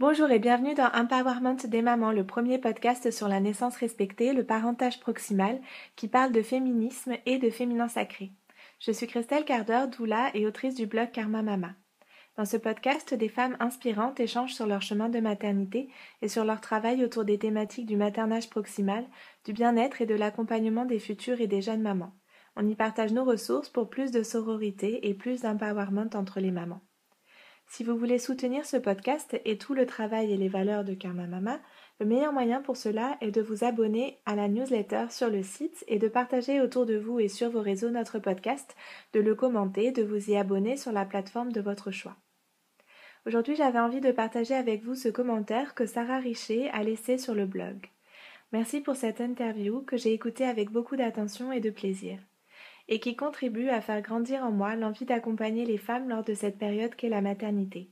[0.00, 4.42] Bonjour et bienvenue dans Empowerment des mamans, le premier podcast sur la naissance respectée, le
[4.42, 5.60] parentage proximal,
[5.96, 8.32] qui parle de féminisme et de féminin sacré.
[8.80, 11.74] Je suis Christelle Carder, doula et autrice du blog Karma Mama.
[12.38, 15.90] Dans ce podcast, des femmes inspirantes échangent sur leur chemin de maternité
[16.22, 19.04] et sur leur travail autour des thématiques du maternage proximal,
[19.44, 22.14] du bien-être et de l'accompagnement des futures et des jeunes mamans.
[22.56, 26.80] On y partage nos ressources pour plus de sororité et plus d'empowerment entre les mamans.
[27.72, 31.26] Si vous voulez soutenir ce podcast et tout le travail et les valeurs de Karma
[31.26, 31.58] Mama,
[32.00, 35.82] le meilleur moyen pour cela est de vous abonner à la newsletter sur le site
[35.88, 38.76] et de partager autour de vous et sur vos réseaux notre podcast,
[39.14, 42.14] de le commenter, de vous y abonner sur la plateforme de votre choix.
[43.24, 47.34] Aujourd'hui, j'avais envie de partager avec vous ce commentaire que Sarah Richer a laissé sur
[47.34, 47.86] le blog.
[48.52, 52.18] Merci pour cette interview que j'ai écoutée avec beaucoup d'attention et de plaisir
[52.92, 56.58] et qui contribue à faire grandir en moi l'envie d'accompagner les femmes lors de cette
[56.58, 57.90] période qu'est la maternité.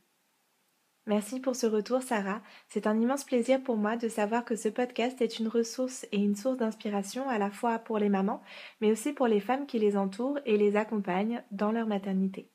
[1.06, 2.42] Merci pour ce retour, Sarah.
[2.68, 6.18] C'est un immense plaisir pour moi de savoir que ce podcast est une ressource et
[6.18, 8.42] une source d'inspiration à la fois pour les mamans,
[8.82, 12.50] mais aussi pour les femmes qui les entourent et les accompagnent dans leur maternité.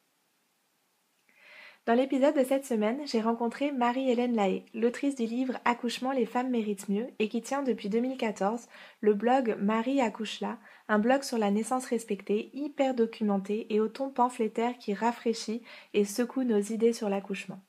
[1.87, 6.49] Dans l'épisode de cette semaine, j'ai rencontré Marie-Hélène Lahaye, l'autrice du livre Accouchement, les femmes
[6.49, 8.67] méritent mieux et qui tient depuis 2014
[9.01, 10.57] le blog Marie accouche là,
[10.87, 16.05] un blog sur la naissance respectée, hyper documenté et au ton pamphlétaire qui rafraîchit et
[16.05, 17.61] secoue nos idées sur l'accouchement.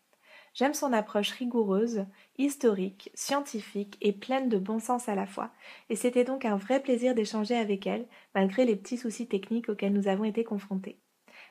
[0.54, 2.06] J'aime son approche rigoureuse,
[2.38, 5.50] historique, scientifique et pleine de bon sens à la fois,
[5.90, 9.92] et c'était donc un vrai plaisir d'échanger avec elle, malgré les petits soucis techniques auxquels
[9.92, 10.98] nous avons été confrontés.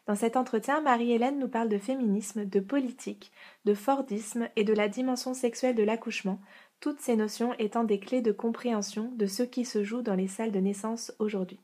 [0.07, 3.31] Dans cet entretien, Marie-Hélène nous parle de féminisme, de politique,
[3.65, 6.39] de Fordisme et de la dimension sexuelle de l'accouchement,
[6.79, 10.27] toutes ces notions étant des clés de compréhension de ce qui se joue dans les
[10.27, 11.59] salles de naissance aujourd'hui.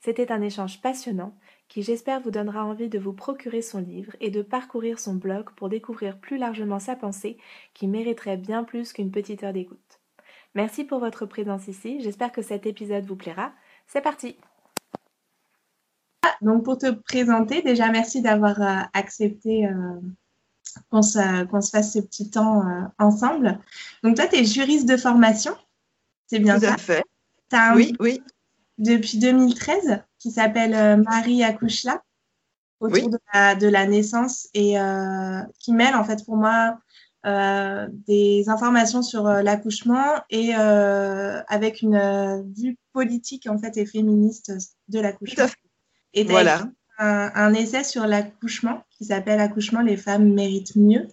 [0.00, 1.36] C'était un échange passionnant
[1.68, 5.50] qui j'espère vous donnera envie de vous procurer son livre et de parcourir son blog
[5.56, 7.38] pour découvrir plus largement sa pensée
[7.74, 10.00] qui mériterait bien plus qu'une petite heure d'écoute.
[10.54, 13.52] Merci pour votre présence ici, j'espère que cet épisode vous plaira.
[13.86, 14.36] C'est parti
[16.42, 20.00] donc pour te présenter, déjà merci d'avoir euh, accepté euh,
[20.90, 21.18] qu'on se,
[21.70, 23.58] fasse ce petit temps euh, ensemble.
[24.02, 25.54] Donc toi, tu es juriste de formation,
[26.26, 27.04] c'est bien ça Tout à fait.
[27.52, 28.22] As un oui, oui.
[28.78, 32.02] Depuis 2013 qui s'appelle Marie accouche-là
[32.78, 34.76] autour de, la, naissance et
[35.58, 36.78] qui mêle en fait pour moi
[37.24, 44.52] des informations sur l'accouchement et avec une vue politique en fait et féministe
[44.88, 45.44] de l'accouchement.
[46.14, 46.62] Et voilà.
[47.02, 51.08] Un, un, essai sur l'accouchement qui s'appelle Accouchement, les femmes méritent mieux.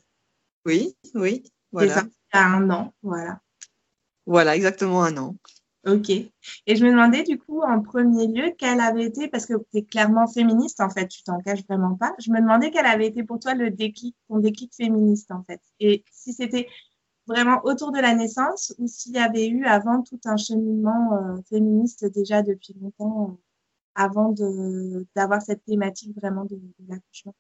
[0.66, 1.44] Oui, oui.
[1.72, 1.94] Voilà.
[1.94, 2.04] ça
[2.34, 3.40] il y a un an, voilà.
[4.26, 5.36] Voilà, exactement un an.
[5.86, 6.10] Ok.
[6.10, 9.78] Et je me demandais du coup, en premier lieu, quel avait été, parce que tu
[9.78, 13.08] es clairement féministe en fait, tu t'en caches vraiment pas, je me demandais quel avait
[13.08, 15.62] été pour toi le déclic, ton déclic féministe en fait.
[15.80, 16.68] Et si c'était
[17.26, 21.42] vraiment autour de la naissance ou s'il y avait eu avant tout un cheminement euh,
[21.50, 23.44] féministe déjà depuis longtemps euh,
[23.98, 24.34] avant
[25.16, 27.36] d'avoir cette thématique vraiment de, l'accouchement?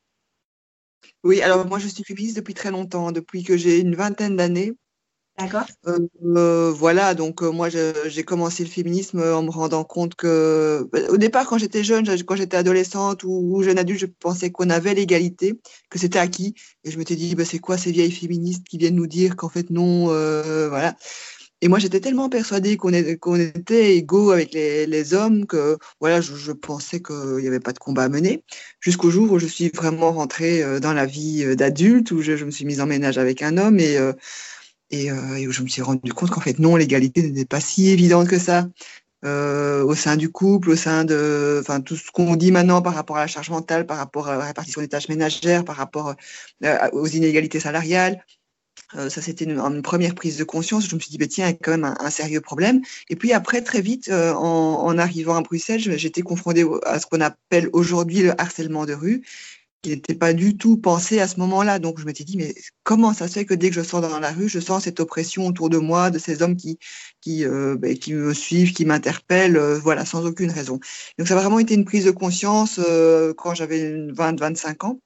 [1.24, 4.74] Oui, alors moi je suis féministe depuis très longtemps, depuis que j'ai une vingtaine d'années.
[5.38, 5.68] D'accord.
[5.86, 10.90] Euh, euh, voilà, donc euh, moi j'ai commencé le féminisme en me rendant compte que,
[10.92, 14.72] bah, au départ, quand j'étais jeune, quand j'étais adolescente ou, jeune adulte, je pensais qu'on
[14.72, 18.64] avait l'égalité, que c'était acquis, et je m'étais dit, bah, c'est quoi ces vieilles féministes
[18.68, 20.96] qui viennent nous dire qu'en fait non, voilà.
[21.62, 27.02] Et moi, j'étais tellement persuadée qu'on était égaux avec les, hommes que voilà, je, pensais
[27.02, 28.44] qu'il n'y avait pas de combat à mener.
[28.80, 32.46] Jusqu'au jour où je suis vraiment rentrée euh, dans la vie euh, d'adulte, où je,
[32.46, 34.14] me suis mise en ménage avec un homme et, euh,
[35.48, 38.38] où je me suis rendu compte qu'en fait, non, l'égalité n'était pas si évidente que
[38.38, 38.68] ça.
[39.24, 43.18] au sein du couple, au sein de, enfin, tout ce qu'on dit maintenant par rapport
[43.18, 46.16] à la charge mentale, par rapport à la répartition des tâches ménagères, par rapport
[46.94, 48.24] aux inégalités salariales,
[48.96, 50.88] euh, ça, c'était une, première prise de conscience.
[50.88, 52.82] Je me suis dit, bah, tiens, il y a quand même un, sérieux problème.
[53.10, 57.22] Et puis après, très vite, euh, en, arrivant à Bruxelles, j'étais confrontée à ce qu'on
[57.22, 59.24] appelle aujourd'hui le harcèlement de rue
[59.82, 61.80] qui n'était pas du tout pensé à ce moment-là.
[61.80, 64.20] Donc je m'étais dit, mais comment ça se fait que dès que je sors dans
[64.20, 66.80] la rue, je sens cette oppression autour de moi, de ces hommes qui,
[67.22, 70.80] qui, euh, ben, qui me suivent, qui m'interpellent, voilà, sans aucune raison.
[71.18, 72.80] Donc ça a vraiment été une prise de conscience
[73.38, 75.00] quand j'avais 20-25 ans.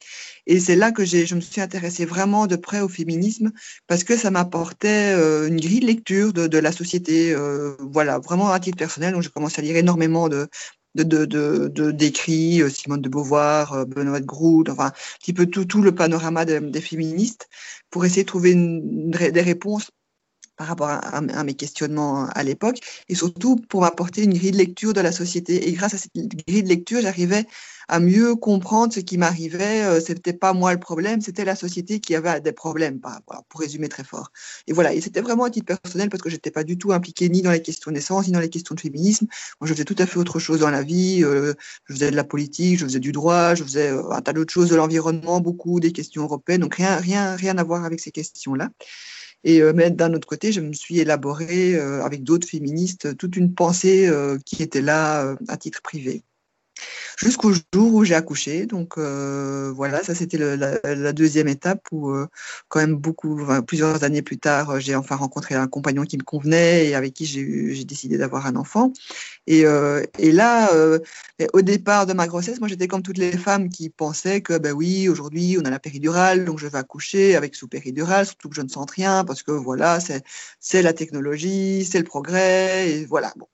[0.47, 3.51] Et c'est là que je me suis intéressée vraiment de près au féminisme
[3.87, 8.19] parce que ça m'apportait euh, une grille de lecture de, de la société, euh, voilà,
[8.19, 9.13] vraiment à titre personnel.
[9.13, 10.47] Donc j'ai commencé à lire énormément de
[10.95, 15.81] de, de, d'écrits, euh, Simone de Beauvoir, Benoît de enfin un petit peu tout, tout
[15.81, 17.49] le panorama des féministes
[17.89, 19.91] pour essayer de trouver des réponses
[20.57, 24.93] par rapport à, mes questionnements à l'époque, et surtout pour m'apporter une grille de lecture
[24.93, 25.67] de la société.
[25.67, 27.45] Et grâce à cette grille de lecture, j'arrivais
[27.87, 29.83] à mieux comprendre ce qui m'arrivait.
[29.83, 32.99] Euh, c'était pas moi le problème, c'était la société qui avait des problèmes,
[33.49, 34.31] pour résumer très fort.
[34.67, 37.27] Et voilà, et c'était vraiment un titre personnel parce que j'étais pas du tout impliquée
[37.29, 39.27] ni dans les questions de naissance, ni dans les questions de féminisme.
[39.59, 41.23] Moi, je faisais tout à fait autre chose dans la vie.
[41.23, 41.53] Euh,
[41.85, 44.53] je faisais de la politique, je faisais du droit, je faisais euh, un tas d'autres
[44.53, 46.61] choses, de l'environnement, beaucoup des questions européennes.
[46.61, 48.69] Donc rien, rien, rien à voir avec ces questions-là.
[49.43, 53.35] Et euh, mais d'un autre côté, je me suis élaboré euh, avec d'autres féministes toute
[53.35, 56.23] une pensée euh, qui était là à titre privé
[57.17, 58.65] jusqu'au jour où j'ai accouché.
[58.65, 62.27] Donc euh, voilà, ça c'était la, deuxième étape où euh,
[62.69, 66.23] quand même beaucoup, plusieurs années plus tard, euh, j'ai enfin rencontré un compagnon qui me
[66.23, 68.93] convenait et avec qui j'ai décidé d'avoir un enfant.
[69.47, 69.63] Et,
[70.19, 70.69] et là,
[71.53, 74.71] au départ de ma grossesse, moi j'étais comme toutes les femmes qui pensaient que ben
[74.73, 78.55] oui, aujourd'hui on a la péridurale, donc je vais accoucher avec sous péridurale, surtout que
[78.55, 79.99] je ne sens rien parce que voilà,
[80.59, 83.33] c'est la technologie, c'est le progrès et voilà.
[83.35, 83.47] Bon.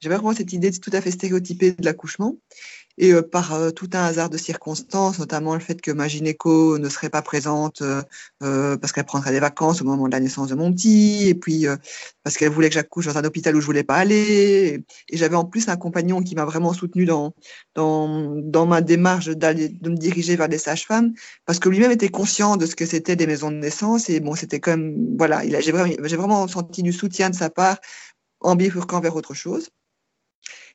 [0.00, 2.36] J'avais vraiment cette idée tout à fait stéréotypée de l'accouchement.
[3.00, 6.78] Et euh, par euh, tout un hasard de circonstances, notamment le fait que ma gynéco
[6.78, 10.48] ne serait pas présente euh, parce qu'elle prendrait des vacances au moment de la naissance
[10.48, 11.66] de mon petit, et puis
[12.24, 14.84] parce qu'elle voulait que j'accouche dans un hôpital où je voulais pas aller.
[15.08, 17.34] Et, j'avais en plus un compagnon qui m'a vraiment soutenu dans,
[17.76, 21.14] dans, dans ma démarche d'aller de me diriger vers des sages-femmes,
[21.46, 24.10] parce que lui-même était conscient de ce que c'était des maisons de naissance.
[24.10, 27.78] Et bon, c'était même, voilà, j'ai vraiment, vraiment senti du soutien de sa part
[28.40, 29.70] en bifurquant vers autre chose.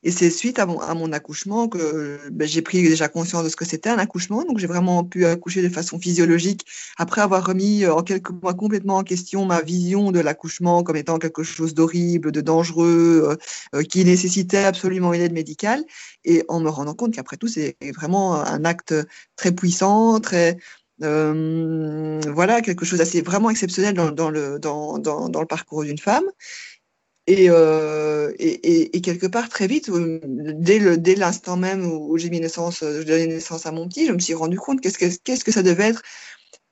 [0.03, 3.49] Et c'est suite à mon, à mon accouchement que ben, j'ai pris déjà conscience de
[3.49, 4.43] ce que c'était un accouchement.
[4.43, 6.65] Donc j'ai vraiment pu accoucher de façon physiologique
[6.97, 10.97] après avoir remis euh, en quelques mois complètement en question ma vision de l'accouchement comme
[10.97, 13.37] étant quelque chose d'horrible, de dangereux,
[13.73, 15.83] euh, euh, qui nécessitait absolument une aide médicale.
[16.25, 18.93] Et en me rendant compte qu'après tout, c'est vraiment un acte
[19.35, 20.57] très puissant, très
[21.01, 25.83] euh, voilà, quelque chose d'assez vraiment exceptionnel dans, dans le, dans, dans, dans le parcours
[25.83, 26.25] d'une femme.
[27.29, 32.17] Euh, et, et, et, quelque part, très vite, euh, dès, le, dès l'instant même où,
[32.17, 34.97] j'ai mis naissance, euh, donné naissance à mon petit, je me suis rendu compte qu'est-ce
[34.97, 36.01] que, qu'est-ce que ça devait être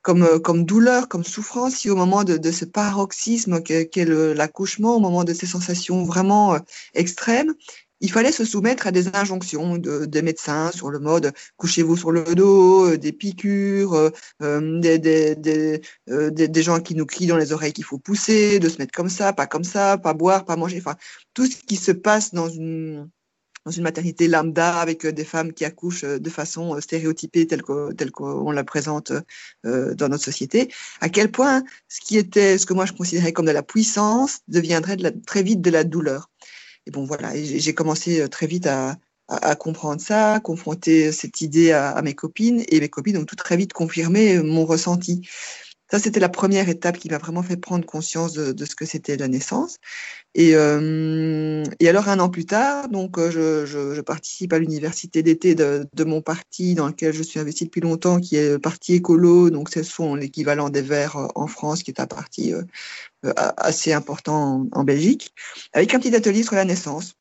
[0.02, 5.00] comme, comme douleur, comme souffrance, si au moment de, de ce paroxysme qu'est, l'accouchement, au
[5.00, 6.58] moment de ces sensations vraiment
[6.94, 7.54] extrêmes,
[8.02, 12.10] il fallait se soumettre à des injonctions de, des médecins sur le mode couchez-vous sur
[12.10, 14.10] le dos, euh, des piqûres, euh,
[14.42, 14.80] euh,
[16.30, 19.08] des, gens qui nous crient dans les oreilles qu'il faut pousser, de se mettre comme
[19.08, 20.96] ça, pas comme ça, pas boire, pas manger, enfin
[21.32, 23.08] tout ce qui se passe dans une
[23.78, 28.64] maternité lambda avec des femmes qui accouchent de façon stéréotypée telle qu'on telle qu'on la
[28.64, 29.12] présente
[29.64, 33.46] dans notre société, à quel point ce qui était, ce que moi je considérais comme
[33.46, 36.31] de la puissance deviendrait très vite de la douleur.
[36.86, 38.96] Et bon, voilà, j'ai commencé euh, très vite à,
[39.56, 43.36] comprendre ça, à confronter cette idée à, à, mes copines, et mes copines ont tout
[43.36, 45.28] très vite confirmé euh, mon ressenti.
[45.92, 48.86] Ça, c'était la première étape qui m'a vraiment fait prendre conscience de, de ce que
[48.86, 49.76] c'était la naissance.
[50.34, 54.58] Et, euh, et, alors, un an plus tard, donc, euh, je, je, je participe à
[54.58, 58.52] l'université d'été de, de, mon parti, dans lequel je suis investi depuis longtemps, qui est
[58.52, 59.50] le parti écolo.
[59.50, 62.62] Donc, ce sont l'équivalent des Verts en France, qui est un parti euh,
[63.58, 65.34] assez important en, Belgique,
[65.74, 67.16] avec un petit atelier sur la naissance.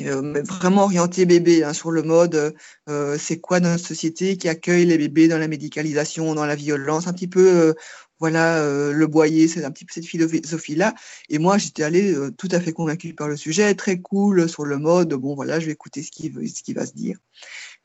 [0.00, 2.54] Euh, vraiment orienté bébé hein, sur le mode
[2.88, 7.06] euh, c'est quoi notre société qui accueille les bébés dans la médicalisation, dans la violence,
[7.08, 7.74] un petit peu euh,
[8.22, 10.94] voilà euh, le boyer, c'est un petit peu cette philosophie là.
[11.28, 14.64] Et moi j'étais allée euh, tout à fait convaincue par le sujet, très cool sur
[14.64, 17.18] le mode bon voilà je vais écouter ce qui ce qui va se dire.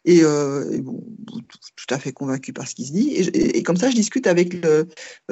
[0.06, 3.16] Et, euh, et bon, tout, à fait convaincu par ce qui se dit.
[3.16, 4.56] Et, comme ça, je discute avec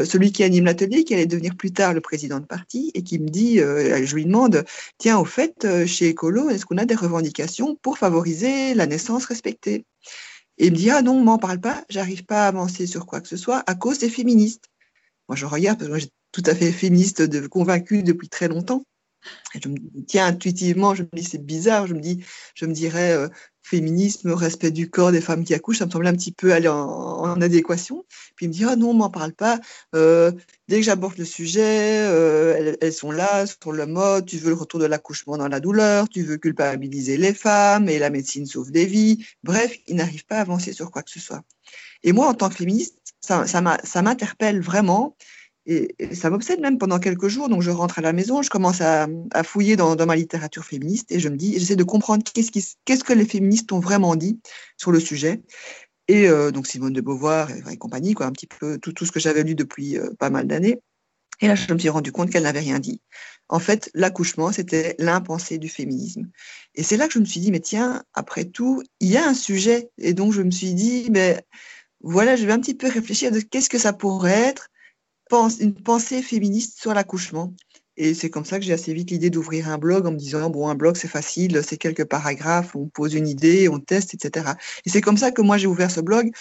[0.03, 3.19] celui qui anime l'atelier, qui allait devenir plus tard le président de parti, et qui
[3.19, 4.65] me dit, je lui demande,
[4.97, 9.85] tiens, au fait, chez Ecolo, est-ce qu'on a des revendications pour favoriser la naissance respectée?
[10.57, 13.21] Et il me dit, ah non, m'en parle pas, j'arrive pas à avancer sur quoi
[13.21, 14.65] que ce soit à cause des féministes.
[15.27, 18.47] Moi, je regarde, parce que moi, j'ai tout à fait féministe de, convaincu depuis très
[18.47, 18.83] longtemps.
[19.59, 23.13] Je me tiens, intuitivement, je me dis, c'est bizarre, je me dis, je me dirais,
[23.13, 23.27] euh,
[23.63, 26.67] féminisme, respect du corps des femmes qui accouchent, ça me semblait un petit peu aller
[26.67, 28.05] en, adéquation.
[28.35, 29.59] Puis il me dit, ah non, on m'en parle pas.
[29.95, 30.31] Euh,
[30.67, 34.49] dès que j'aborde le sujet, euh, elles, elles, sont là, sur le mode, tu veux
[34.49, 38.45] le retour de l'accouchement dans la douleur, tu veux culpabiliser les femmes, et la médecine
[38.45, 39.25] sauve des vies.
[39.43, 41.43] Bref, il n'arrive pas à avancer sur quoi que ce soit.
[42.03, 45.15] Et moi, en tant que féministe, ça, m'interpelle vraiment.
[45.65, 47.49] Et, ça m'obsède même pendant quelques jours.
[47.49, 49.07] Donc, je rentre à la maison, je commence à,
[49.43, 53.25] fouiller dans, ma littérature féministe et je me dis, j'essaie de comprendre qu'est-ce, que les
[53.25, 54.39] féministes ont vraiment dit
[54.77, 55.41] sur le sujet.
[56.07, 59.11] Et euh, donc, Simone de Beauvoir et, compagnie, quoi, un petit peu tout, tout ce
[59.11, 60.79] que j'avais lu depuis euh, pas mal d'années.
[61.41, 63.01] Et là, je me suis rendu compte qu'elle n'avait rien dit.
[63.49, 66.29] En fait, l'accouchement, c'était l'impensé du féminisme.
[66.73, 69.27] Et c'est là que je me suis dit, mais tiens, après tout, il y a
[69.27, 69.89] un sujet.
[69.97, 71.45] Et donc, je me suis dit, mais
[72.05, 74.69] voilà, je vais un petit peu réfléchir de qu'est-ce que ça pourrait être
[75.59, 77.53] une pensée féministe sur l'accouchement.
[77.97, 80.51] Et c'est comme ça que j'ai assez vite l'idée d'ouvrir un blog en me disant,
[80.51, 84.51] bon, un blog, c'est facile, c'est quelques paragraphes, on pose une idée, on teste, etc.
[84.85, 86.31] Et c'est comme ça que moi, j'ai ouvert ce blog.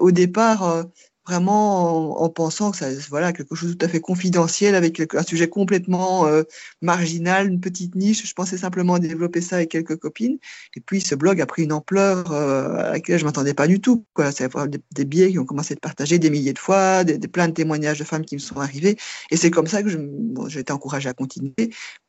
[0.00, 0.82] Au départ, euh,
[1.26, 5.22] vraiment en, pensant que ça, voilà, quelque chose de tout à fait confidentiel avec un
[5.22, 6.42] sujet complètement euh,
[6.82, 8.26] marginal, une petite niche.
[8.26, 10.38] Je pensais simplement développer ça avec quelques copines.
[10.76, 13.80] Et puis ce blog a pris une ampleur euh, à laquelle je m'attendais pas du
[13.80, 14.04] tout.
[14.14, 14.32] Quoi.
[14.32, 17.18] C'est des, des billets qui ont commencé à être partagés des milliers de fois, des,
[17.28, 18.96] plein de témoignages de femmes qui me sont arrivés.
[19.30, 19.88] Et c'est comme ça que
[20.48, 21.54] j'ai été encouragée à continuer.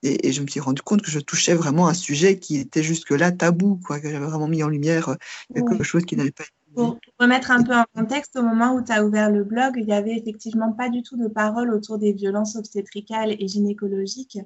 [0.04, 2.84] Et, et, je me suis rendu compte que je touchais vraiment un sujet qui était
[2.84, 5.16] jusque-là tabou, quoi, que j'avais vraiment mis en lumière euh,
[5.54, 8.84] quelque chose qui n'avait pas été pour remettre un peu en contexte, au moment où
[8.84, 11.98] tu as ouvert le blog, il n'y avait effectivement pas du tout de parole autour
[11.98, 14.38] des violences obstétricales et gynécologiques.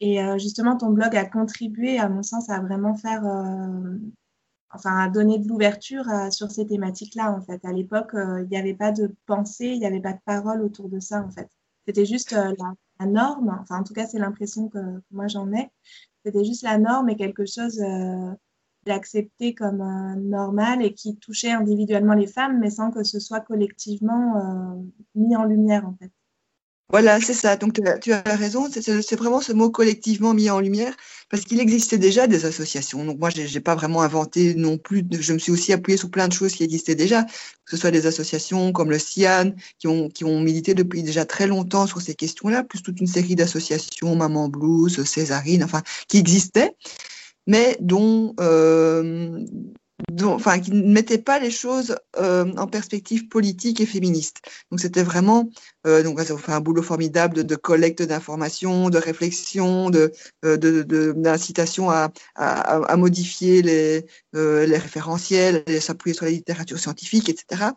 [0.00, 3.96] Et euh, justement, ton blog a contribué, à mon sens, à vraiment faire, euh,
[4.70, 7.64] enfin, à donner de l'ouverture euh, sur ces thématiques-là, en fait.
[7.64, 10.88] À l'époque, il n'y avait pas de pensée, il n'y avait pas de parole autour
[10.88, 11.48] de ça, en fait.
[11.86, 15.70] C'était juste la, norme, enfin, en tout cas, c'est l'impression que, que, moi j'en ai.
[16.24, 17.80] C'était juste la norme et quelque chose
[18.88, 23.40] accepté comme euh, normal et qui touchait individuellement les femmes, mais sans que ce soit
[23.40, 24.82] collectivement euh,
[25.14, 26.10] mis en lumière, en fait.
[26.88, 27.56] Voilà, c'est ça.
[27.56, 28.68] Donc, tu as, raison.
[28.68, 30.92] C'est vraiment ce mot collectivement mis en lumière
[31.28, 33.04] parce qu'il existait déjà des associations.
[33.04, 35.04] Donc, moi, je n'ai pas vraiment inventé non plus.
[35.12, 37.92] Je me suis aussi appuyée sur plein de choses qui existaient déjà, que ce soit
[37.92, 42.02] des associations comme le CIAN, qui ont, qui ont milité depuis déjà très longtemps sur
[42.02, 46.74] ces questions-là, plus toute une série d'associations, Maman Blues, Césarine, enfin, qui existaient
[47.50, 49.44] mais dont, euh,
[50.12, 54.36] dont, enfin, qui ne mettaient pas les choses euh, en perspective politique et féministe.
[54.70, 55.50] Donc c'était vraiment,
[55.84, 60.12] euh, donc un boulot formidable de, collecte d'informations, de réflexion, de,
[60.44, 67.72] d'incitation à, à, à, modifier les, les référentiels, s'appuyer sur la littérature scientifique, etc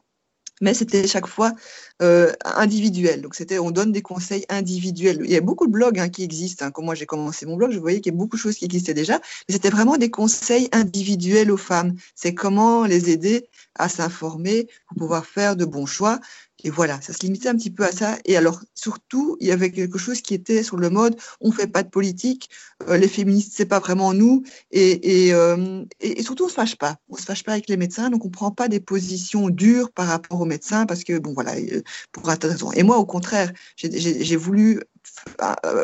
[0.62, 1.54] mais c'était chaque fois
[2.02, 3.22] euh, individuel.
[3.22, 5.22] Donc c'était, on donne des conseils individuels.
[5.24, 6.66] Il y a beaucoup de blogs hein, qui existent.
[6.66, 6.72] Hein.
[6.72, 8.66] Quand moi j'ai commencé mon blog, je voyais qu'il y a beaucoup de choses qui
[8.66, 11.96] existaient déjà, mais c'était vraiment des conseils individuels aux femmes.
[12.16, 16.20] C'est comment les aider à s'informer pour pouvoir faire de bons choix.
[16.64, 18.18] Et voilà, ça se limitait un petit peu à ça.
[18.26, 21.68] Et alors, surtout, il y avait quelque chose qui était sur le mode on fait
[21.68, 22.50] pas de politique,
[22.88, 24.44] euh, les féministes, c'est pas vraiment nous.
[24.72, 26.98] Et, et, euh, et, surtout, on se fâche pas.
[27.10, 30.08] On se fâche pas avec les médecins, donc on prend pas des positions dures par
[30.08, 32.72] rapport aux médecins parce que, bon, voilà, euh, pour un tas de raisons.
[32.72, 34.82] Et moi, au contraire, j'ai voulu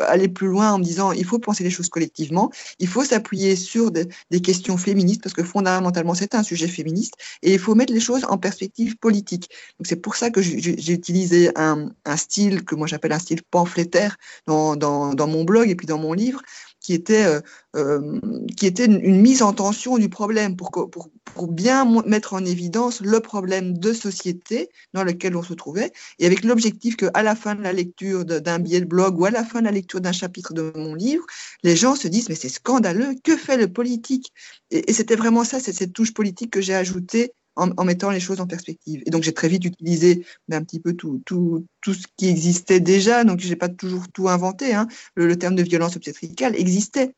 [0.06, 3.56] aller plus loin en me disant il faut penser les choses collectivement, il faut s'appuyer
[3.56, 4.08] sur des,
[4.42, 8.24] questions féministes parce que fondamentalement c'est un sujet féministe et il faut mettre les choses
[8.28, 9.50] en perspective politique.
[9.78, 13.42] Donc c'est pour ça que j'ai utilisé un, un, style que moi j'appelle un style
[13.42, 16.40] pamphlétaire dans, dans, dans mon blog et puis dans mon livre
[16.80, 17.40] qui était, euh,
[17.76, 18.18] euh,
[18.56, 23.00] qui était une, mise en tension du problème pour, pour, pour bien mettre en évidence
[23.00, 27.54] le problème de société dans lequel on se trouvait et avec l'objectif qu'à la fin
[27.54, 30.12] de la lecture d'un billet de blog ou à la fin de la lecture d'un
[30.12, 31.24] chapitre de mon livre,
[31.62, 34.32] les gens se disent mais c'est scandaleux, que fait le politique?
[34.70, 38.20] Et, et c'était vraiment ça, c'est cette touche politique que j'ai ajoutée en, mettant les
[38.20, 39.02] choses en perspective.
[39.06, 42.80] Et donc j'ai très vite utilisé un petit peu tout, tout, tout ce qui existait
[42.80, 44.74] déjà, donc j'ai pas toujours tout inventé.
[44.74, 44.88] Hein.
[45.14, 47.14] Le, terme de violence obstétricale existait,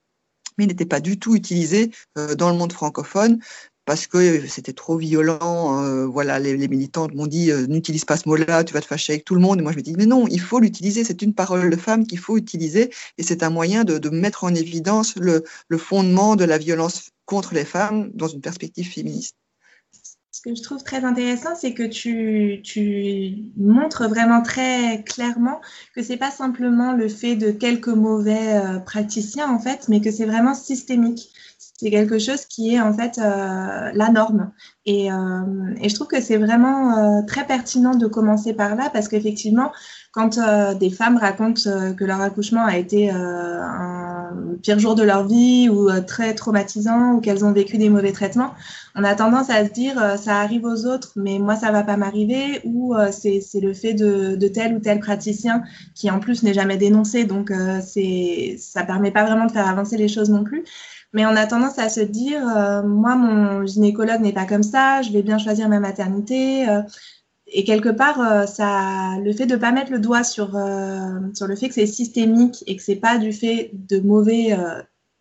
[0.58, 3.38] mais il n'était pas du tout utilisé euh, dans le monde francophone
[3.84, 5.82] parce que c'était trop violent.
[5.82, 8.86] Euh, voilà, les, les, militantes m'ont dit euh, n'utilise pas ce mot-là, tu vas te
[8.86, 9.58] fâcher avec tout le monde.
[9.58, 11.04] Et moi je me dis mais non, il faut l'utiliser.
[11.04, 14.54] C'est une parole de femme qu'il faut utiliser et c'est un moyen de, mettre en
[14.54, 15.42] évidence le
[15.78, 19.36] fondement de la violence contre les femmes dans une perspective féministe
[20.42, 25.60] ce que je trouve très intéressant, c'est que tu, montres vraiment très clairement
[25.94, 30.10] que c'est pas simplement le fait de quelques mauvais euh, praticiens en fait, mais que
[30.10, 31.30] c'est vraiment systémique.
[31.58, 34.52] C'est quelque chose qui est en fait euh, la norme.
[34.84, 39.08] Et, euh, et, je trouve que c'est vraiment très pertinent de commencer par là parce
[39.08, 39.70] qu'effectivement,
[40.12, 40.38] quand
[40.78, 41.62] des femmes racontent
[41.96, 44.01] que leur accouchement a été un
[44.62, 48.52] pire jour de leur vie ou très traumatisant ou qu'elles ont vécu des mauvais traitements,
[48.94, 51.82] on a tendance à se dire euh, ça arrive aux autres, mais moi ça va
[51.82, 55.62] pas m'arriver, ou euh, c'est le fait de, de, tel ou tel praticien
[55.94, 59.68] qui en plus n'est jamais dénoncé, donc euh, c'est ça permet pas vraiment de faire
[59.68, 60.64] avancer les choses non plus.
[61.14, 62.40] Mais on a tendance à se dire
[62.86, 66.66] moi mon gynécologue n'est pas comme ça, je vais bien choisir ma maternité.
[67.52, 70.58] Et quelque part, ça, le fait de pas mettre le doigt sur,
[71.34, 74.56] sur le fait que c'est systémique et que c'est pas du fait de mauvais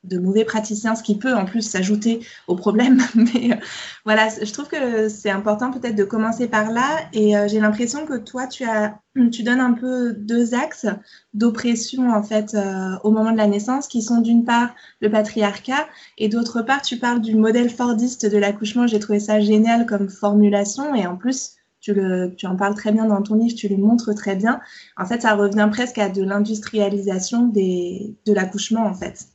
[0.03, 3.01] de mauvais praticiens, ce qui peut en plus s'ajouter au problème.
[3.15, 3.55] Mais euh,
[4.03, 6.87] voilà, je trouve que c'est important peut-être de commencer par là.
[7.13, 8.99] Et euh, j'ai l'impression que toi, tu as,
[9.31, 10.87] tu donnes un peu deux axes
[11.33, 15.87] d'oppression en fait euh, au moment de la naissance, qui sont d'une part le patriarcat
[16.17, 18.87] et d'autre part, tu parles du modèle fordiste de l'accouchement.
[18.87, 23.05] J'ai trouvé ça génial comme formulation et en plus tu, le, en parles très bien
[23.05, 24.61] dans ton livre, tu les montres très bien.
[24.97, 29.25] En fait, ça revient presque à de l'industrialisation de l'accouchement, en fait.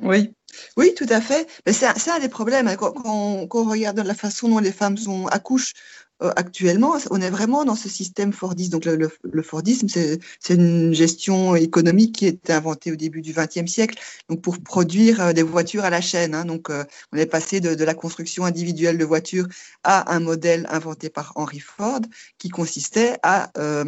[0.00, 0.32] Oui,
[0.76, 1.46] oui, tout à fait.
[1.66, 2.68] C'est un, des problèmes.
[2.68, 4.96] Hein, quand, on regarde la façon dont les femmes
[5.30, 5.74] accouchent
[6.20, 8.72] actuellement, on est vraiment dans ce système Fordiste.
[8.72, 13.98] Donc le, Fordisme, c'est une gestion économique qui été inventée au début du XXe siècle,
[14.28, 16.34] donc pour produire euh, des voitures à la chaîne.
[16.34, 16.44] Hein.
[16.44, 19.46] Donc euh, on est passé de, la construction individuelle de voitures
[19.84, 22.00] à un modèle inventé par Henry Ford
[22.38, 23.84] qui consistait à euh,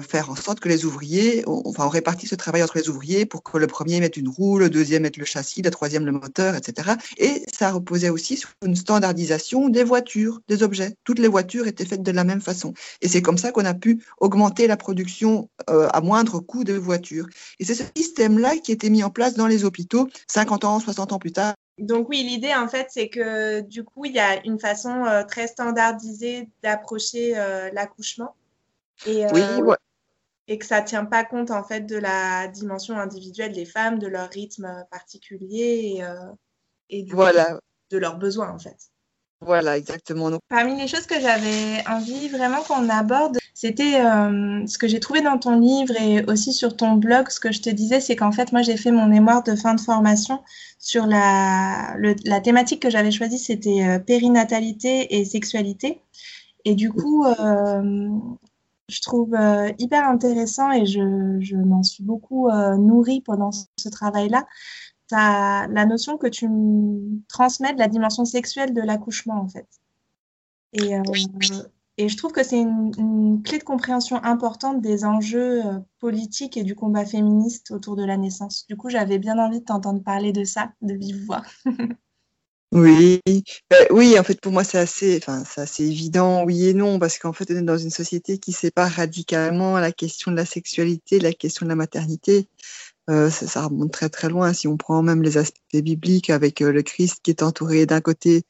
[0.00, 3.42] faire en sorte que les ouvriers, enfin on répartit ce travail entre les ouvriers pour
[3.42, 6.56] que le premier mette une roue, le deuxième mette le châssis, le troisième le moteur,
[6.56, 6.92] etc.
[7.18, 10.94] Et ça reposait aussi sur une standardisation des voitures, des objets.
[11.04, 12.74] Toutes les voitures était faite de la même façon.
[13.00, 16.74] Et c'est comme ça qu'on a pu augmenter la production euh, à moindre coût de
[16.74, 17.26] voitures.
[17.58, 20.80] Et c'est ce système-là qui a été mis en place dans les hôpitaux 50 ans,
[20.80, 21.54] 60 ans plus tard.
[21.78, 25.22] Donc oui, l'idée en fait, c'est que du coup, il y a une façon euh,
[25.24, 28.34] très standardisée d'approcher euh, l'accouchement.
[29.06, 29.42] Et, oui,
[30.48, 33.98] et que ça ne tient pas compte en fait de la dimension individuelle des femmes,
[33.98, 36.02] de leur rythme particulier
[36.90, 37.60] et, et voilà.
[37.90, 38.90] de leurs besoins en fait.
[39.40, 40.30] Voilà, exactement.
[40.48, 45.20] Parmi les choses que j'avais envie vraiment qu'on aborde, c'était euh, ce que j'ai trouvé
[45.20, 47.28] dans ton livre et aussi sur ton blog.
[47.28, 49.74] Ce que je te disais, c'est qu'en fait, moi, j'ai fait mon mémoire de fin
[49.74, 50.42] de formation
[50.80, 56.00] sur la, la thématique que j'avais choisie, c'était euh, périnatalité et sexualité.
[56.64, 58.08] Et du coup, euh,
[58.88, 59.36] je trouve
[59.78, 64.46] hyper intéressant et je, je m'en suis beaucoup nourrie pendant ce travail-là
[65.10, 66.48] la notion que tu
[67.28, 69.66] transmets de la dimension sexuelle de l'accouchement, en fait.
[70.72, 71.02] Et, euh,
[71.96, 76.62] et je trouve que c'est une, clé de compréhension importante des enjeux euh, politiques et
[76.62, 78.66] du combat féministe autour de la naissance.
[78.68, 81.42] Du coup, j'avais bien envie de t'entendre parler de ça, de vive voix.
[82.70, 83.22] Oui,
[83.70, 86.98] ben oui, en fait, pour moi, c'est assez, enfin, c'est assez évident, oui et non,
[86.98, 90.44] parce qu'en fait, on est dans une société qui sépare radicalement la question de la
[90.44, 92.46] sexualité, la question de la maternité.
[93.08, 94.52] Euh, ça, remonte très très loin.
[94.52, 98.00] Si on prend même les aspects bibliques avec euh, le Christ qui est entouré d'un
[98.00, 98.42] côté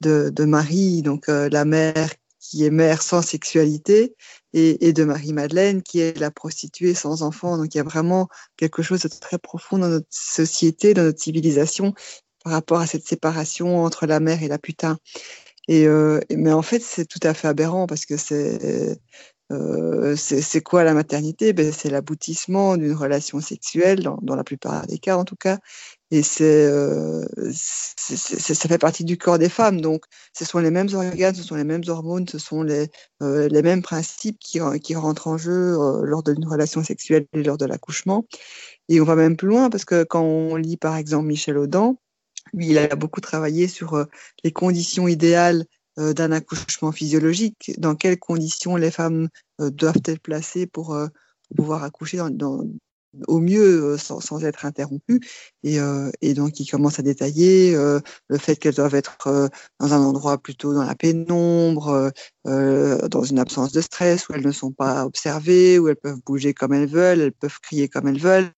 [0.00, 4.14] de, Marie, donc euh, la mère qui est mère sans sexualité,
[4.52, 7.56] et, de Marie-Madeleine qui est la prostituée sans enfant.
[7.58, 11.20] Donc il y a vraiment quelque chose de très profond dans notre société, dans notre
[11.20, 11.94] civilisation,
[12.44, 14.98] par rapport à cette séparation entre la mère et la putain.
[15.68, 15.86] Et,
[16.36, 18.98] mais en fait, c'est tout à fait aberrant parce que c'est
[19.52, 21.52] euh, c'est quoi la maternité?
[21.52, 25.58] Ben, C'est l'aboutissement d'une relation sexuelle, dans, la plupart des cas en tout cas.
[26.10, 29.80] Et euh, ça fait partie du corps des femmes.
[29.80, 32.88] Donc, ce sont les mêmes organes, ce sont les mêmes hormones, ce sont les,
[33.22, 37.66] euh, mêmes principes qui, qui rentrent en jeu lors d'une relation sexuelle et lors de
[37.66, 38.26] l'accouchement.
[38.88, 41.96] Et on va même plus loin parce que quand on lit par exemple Michel Audin,
[42.52, 44.06] lui, il a beaucoup travaillé sur
[44.44, 45.64] les conditions idéales
[45.96, 49.28] d'un accouchement physiologique, dans quelles conditions les femmes
[49.60, 51.06] euh, doivent être placées pour, euh,
[51.56, 52.20] pouvoir accoucher
[53.28, 55.20] au mieux sans, être interrompues?
[55.62, 55.76] Et,
[56.20, 60.74] et, donc, il commence à détailler le fait qu'elles doivent être dans un endroit plutôt
[60.74, 62.10] dans la pénombre,
[62.44, 66.54] dans une absence de stress, où elles ne sont pas observées, où elles peuvent bouger
[66.54, 68.50] comme elles veulent, elles peuvent crier comme elles veulent.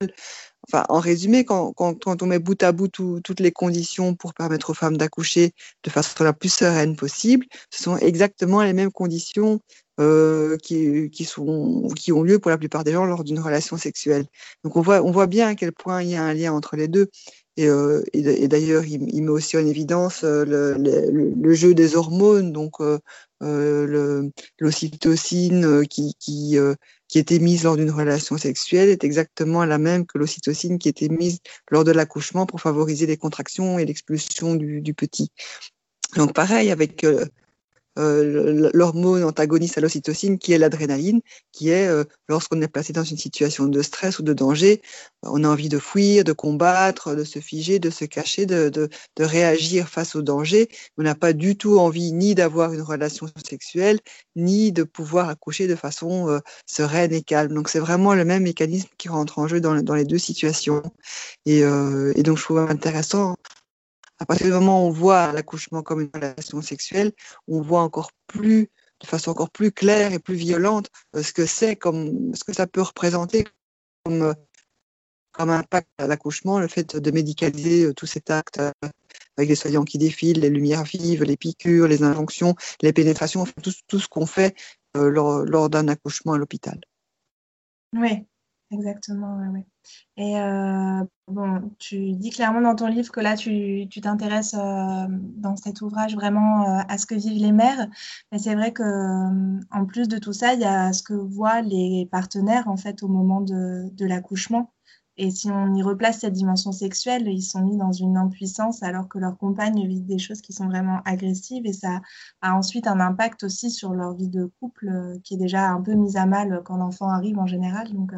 [0.68, 4.74] Enfin, en résumé, quand, on met bout à bout toutes les conditions pour permettre aux
[4.74, 5.52] femmes d'accoucher
[5.84, 9.60] de façon la plus sereine possible, ce sont exactement les mêmes conditions
[10.00, 13.76] euh, qui, qui, sont, qui ont lieu pour la plupart des gens lors d'une relation
[13.76, 14.26] sexuelle.
[14.64, 16.76] Donc on voit, on voit bien à quel point il y a un lien entre
[16.76, 17.08] les deux.
[17.56, 20.44] Et, euh, d'ailleurs, il, met aussi en évidence euh,
[20.76, 22.74] le, jeu des hormones, donc
[24.60, 26.58] l'ocytocine qui,
[27.16, 31.00] qui est émise lors d'une relation sexuelle est exactement la même que l'ocytocine qui est
[31.00, 31.38] émise
[31.70, 35.32] lors de l'accouchement pour favoriser les contractions et l'expulsion du, petit.
[36.16, 37.24] Donc pareil avec euh,
[37.96, 41.20] l'hormone antagoniste à l'ocytocine qui est l'adrénaline,
[41.52, 44.82] qui est euh, lorsqu'on est placé dans une situation de stress ou de danger,
[45.22, 48.88] on a envie de fuir, de combattre, de se figer, de se cacher, de, de,
[49.16, 50.68] de réagir face au danger.
[50.98, 53.98] On n'a pas du tout envie ni d'avoir une relation sexuelle,
[54.36, 57.54] ni de pouvoir accoucher de façon euh, sereine et calme.
[57.54, 60.82] Donc c'est vraiment le même mécanisme qui rentre en jeu dans, dans les deux situations.
[61.46, 63.36] Et, et donc je trouve intéressant
[64.18, 67.12] à partir du moment où on voit l'accouchement comme une relation sexuelle,
[67.48, 71.46] on voit encore plus, de façon encore plus claire et plus violente, euh, ce que
[71.46, 73.46] c'est, comme ce que ça peut représenter
[74.04, 74.34] comme, euh,
[75.38, 78.58] impact à l'accouchement, le fait de médicaliser euh, tout cet acte
[79.36, 83.98] avec les soignants qui défilent, les lumières vives, les piqûres, les injonctions, les pénétrations, tout,
[83.98, 84.56] ce qu'on fait
[84.94, 86.80] lors, lors d'un accouchement à l'hôpital.
[87.92, 88.26] Oui,
[88.72, 89.60] Exactement, oui.
[90.18, 95.56] Et euh, bon, tu dis clairement dans ton livre que là, tu t'intéresses euh, dans
[95.56, 97.88] cet ouvrage vraiment euh, à ce que vivent les mères.
[98.32, 101.60] Mais c'est vrai que en plus de tout ça, il y a ce que voient
[101.60, 104.72] les partenaires en fait au moment de, l'accouchement.
[105.18, 109.08] Et si on y replace cette dimension sexuelle, ils sont mis dans une impuissance alors
[109.08, 112.02] que leurs compagnes vivent des choses qui sont vraiment agressives et ça
[112.42, 115.94] a ensuite un impact aussi sur leur vie de couple qui est déjà un peu
[115.94, 117.92] mise à mal quand l'enfant arrive en général.
[117.94, 118.12] Donc,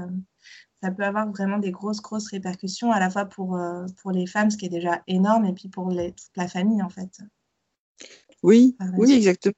[0.83, 4.27] ça peut avoir vraiment des grosses, grosses répercussions à la fois pour, euh, pour les
[4.27, 7.21] femmes, ce qui est déjà énorme, et puis pour les, toute la famille, en fait.
[8.43, 9.55] Oui, oui, exactement.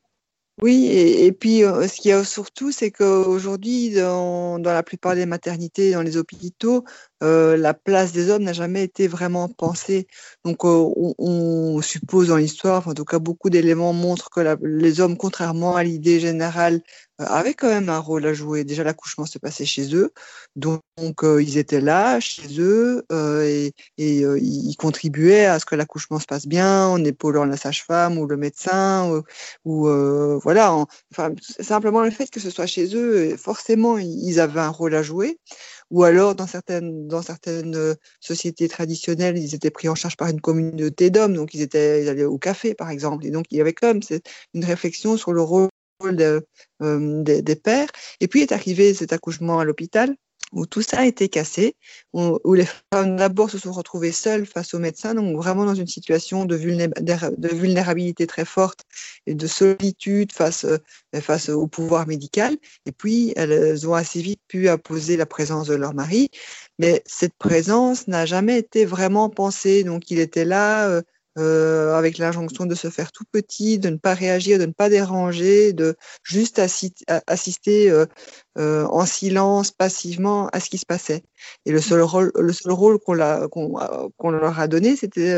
[0.62, 5.14] Oui, et, puis euh, ce qu'il y a surtout, c'est qu'aujourd'hui, dans, dans, la plupart
[5.14, 6.84] des maternités, dans les hôpitaux,
[7.22, 10.06] euh, la place des hommes n'a jamais été vraiment pensée.
[10.44, 14.56] Donc, euh, on, on, suppose dans l'histoire, en tout cas, beaucoup d'éléments montrent que la,
[14.62, 16.82] les hommes, contrairement à l'idée générale,
[17.20, 18.64] euh, avaient quand même un rôle à jouer.
[18.64, 20.12] Déjà, l'accouchement se passait chez eux,
[20.56, 20.80] donc,
[21.22, 26.46] ils étaient là, chez eux, et, et ils contribuaient à ce que l'accouchement se passe
[26.46, 29.22] bien, en épaulant la sage-femme ou le médecin, ou,
[29.64, 30.74] ou voilà,
[31.12, 35.02] enfin, simplement le fait que ce soit chez eux, forcément, ils avaient un rôle à
[35.02, 35.38] jouer.
[35.90, 40.40] Ou alors, dans certaines, dans certaines sociétés traditionnelles, ils étaient pris en charge par une
[40.40, 43.26] communauté d'hommes, donc ils, étaient, ils allaient au café, par exemple.
[43.26, 44.00] Et donc, il y avait quand même
[44.54, 45.68] une réflexion sur le rôle
[46.04, 46.40] euh,
[47.22, 47.88] des, des pères.
[48.20, 50.16] Et puis est arrivé cet accouchement à l'hôpital
[50.52, 51.76] où tout ça a été cassé,
[52.12, 55.86] où, les femmes d'abord se sont retrouvées seules face aux médecins, donc vraiment dans une
[55.86, 58.84] situation de, vulnérabilité très forte
[59.26, 60.78] et de solitude face, euh,
[61.20, 62.56] face au pouvoir médical.
[62.86, 66.30] Et puis, elles ont assez vite pu apposer la présence de leur mari,
[66.78, 69.84] mais cette présence n'a jamais été vraiment pensée.
[69.84, 70.88] Donc, il était là.
[70.88, 71.02] Euh,
[71.38, 74.88] euh, avec l'injonction de se faire tout petit, de ne pas réagir, de ne pas
[74.88, 78.04] déranger, de juste assister euh,
[78.58, 81.22] euh, en silence, passivement à ce qui se passait.
[81.66, 83.16] Et le seul rôle, le seul rôle qu'on
[84.16, 85.34] qu'on leur a donné, c'était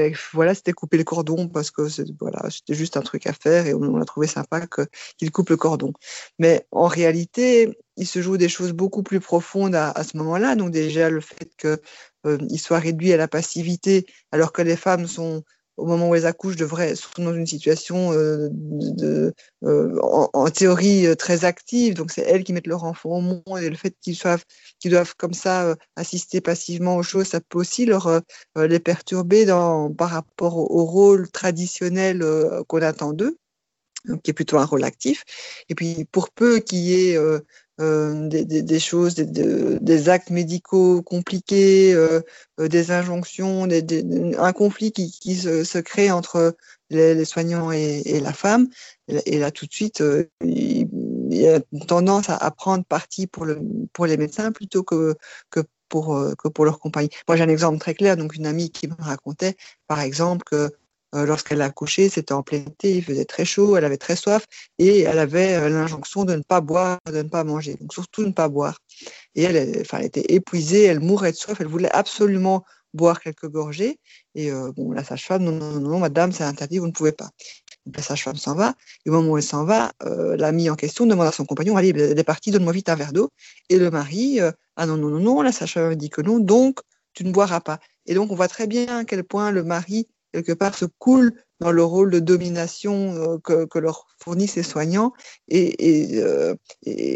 [0.00, 1.82] ben, voilà, c'était couper le cordon parce que
[2.18, 4.62] voilà, c'était juste un truc à faire et on, a trouvé sympa
[5.18, 5.92] qu'ils coupent le cordon.
[6.38, 10.56] Mais en réalité, il se joue des choses beaucoup plus profondes à, ce moment-là.
[10.56, 11.82] Donc déjà le fait que
[12.26, 15.42] euh, ils soient réduits à la passivité, alors que les femmes sont,
[15.80, 18.50] au moment où elles accouchent, devraient être dans une situation euh,
[19.64, 21.94] euh, en, théorie euh, très active.
[21.94, 24.44] Donc c'est elles qui mettent leur enfant au monde et le fait qu'ils doivent,
[24.78, 28.20] qu'ils doivent comme ça assister passivement aux choses, ça peut aussi leur
[28.56, 32.24] les perturber dans, par rapport au rôle traditionnel
[32.68, 33.36] qu'on attend d'eux,
[34.22, 35.24] qui est plutôt un rôle actif.
[35.68, 37.18] Et puis pour peu qu'il y ait
[37.80, 42.20] euh, des, des, choses, des, actes médicaux compliqués, euh,
[42.58, 46.56] euh des injonctions, un conflit qui, se, crée entre
[46.90, 48.68] les, soignants et, la femme.
[49.24, 50.88] Et là, tout de suite, euh, il,
[51.30, 53.58] y a tendance à, prendre parti pour, le,
[53.94, 55.14] pour les médecins plutôt que,
[55.48, 57.08] que pour, que pour leur compagnie.
[57.28, 58.18] Moi, j'ai un exemple très clair.
[58.18, 60.70] Donc, une amie qui me racontait, par exemple, que
[61.14, 64.16] euh, lorsqu'elle a accouché, c'était en plein été, il faisait très chaud, elle avait très
[64.16, 64.44] soif
[64.78, 68.24] et elle avait euh, l'injonction de ne pas boire, de ne pas manger, donc surtout
[68.24, 68.78] ne pas boire.
[69.34, 73.48] Et elle, enfin, elle était épuisée, elle mourait de soif, elle voulait absolument boire quelques
[73.48, 73.98] gorgées.
[74.34, 77.30] Et euh, bon, la sage-femme, non, non, non, madame, c'est interdit, vous ne pouvez pas.
[77.86, 78.74] Donc, la sage-femme s'en va.
[79.04, 81.76] Et au moment où elle s'en va, euh, l'ami en question demande à son compagnon,
[81.76, 83.30] allez, elle est partie, donne-moi vite un verre d'eau.
[83.68, 84.40] Et le mari,
[84.76, 86.80] ah non, non, non, non, la sage-femme dit que non, donc
[87.14, 87.78] tu ne boiras pas.
[88.06, 91.32] Et donc, on voit très bien à quel point le mari quelque part se coulent
[91.60, 95.12] dans le rôle de domination euh, que, leur fournissent les soignants
[95.48, 96.54] et, euh,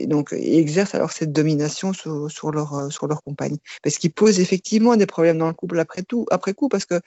[0.06, 3.60] donc exercent alors cette domination sur, leur euh, compagnie.
[3.82, 7.00] Parce qu'ils posent effectivement des problèmes dans le couple après tout après coup parce que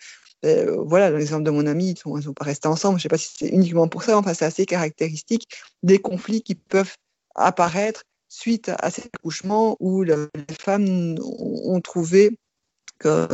[0.43, 2.99] voilà l'exemple de mon ami ils ils sont pas restés ensemble.
[2.99, 5.47] Je sais pas si c'est uniquement pour ça enfin c'est assez caractéristique
[5.83, 6.95] des conflits qui peuvent
[7.35, 10.27] apparaître suite à ces accouchements où les
[10.59, 12.37] femmes ont trouvé
[12.99, 13.27] que,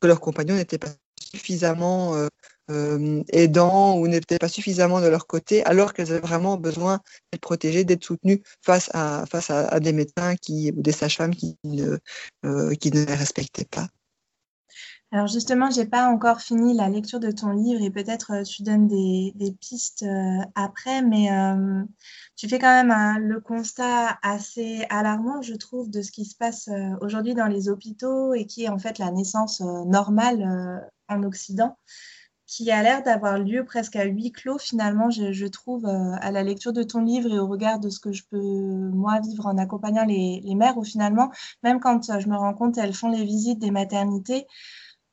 [0.00, 0.88] que leur compagnon n'était pas
[1.22, 2.28] suffisamment euh,
[2.70, 7.00] euh, aidants ou n'étaient pas suffisamment de leur côté, alors qu'elles avaient vraiment besoin
[7.32, 11.56] d'être protégées, d'être soutenues face à, face à, des médecins qui, ou des sages-femmes qui,
[11.64, 11.98] ne,
[12.44, 13.88] euh, qui ne les respectaient pas.
[15.12, 18.86] Alors justement, j'ai pas encore fini la lecture de ton livre et peut-être tu donnes
[18.86, 20.04] des, pistes
[20.54, 21.28] après, mais
[22.36, 26.70] tu fais quand même le constat assez alarmant, je trouve, de ce qui se passe
[27.00, 31.76] aujourd'hui dans les hôpitaux et qui est en fait la naissance normale en Occident,
[32.46, 36.72] qui a l'air d'avoir lieu presque à huis clos finalement, je, trouve, à la lecture
[36.72, 40.04] de ton livre et au regard de ce que je peux moi vivre en accompagnant
[40.04, 41.30] les, mères, où finalement,
[41.62, 44.46] même quand je me rends compte, elles font les visites des maternités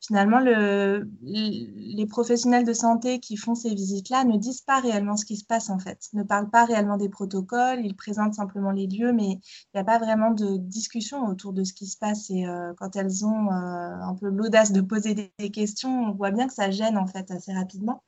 [0.07, 5.25] finalement, le, les professionnels de santé qui font ces visites-là ne disent pas réellement ce
[5.25, 8.87] qui se passe en fait, ne parlent pas réellement des protocoles, ils présentent simplement les
[8.87, 12.29] lieux, mais il n'y a pas vraiment de discussion autour de ce qui se passe.
[12.29, 16.31] Et euh, quand elles ont euh, un peu l'audace de poser des, questions, on voit
[16.31, 18.03] bien que ça gêne en fait assez rapidement.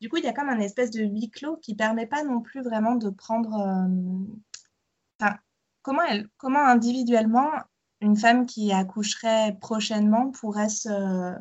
[0.00, 2.24] Du coup, il y a comme un espèce de huis clos qui ne permet pas
[2.24, 3.54] non plus vraiment de prendre...
[5.20, 5.28] Euh,
[5.82, 7.50] comment individuellement
[8.02, 11.34] une femme qui accoucherait prochainement pourrait se,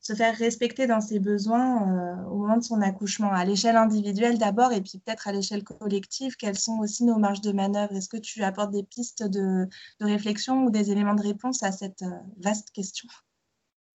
[0.00, 4.38] se faire respecter dans ses besoins euh, au moment de son accouchement, à l'échelle individuelle
[4.38, 7.94] d'abord et puis peut-être à l'échelle collective, quelles sont aussi nos marges de manœuvre?
[7.94, 9.68] Est-ce que tu apportes des pistes de,
[10.00, 13.08] de, réflexion ou des éléments de réponse à cette euh, vaste question?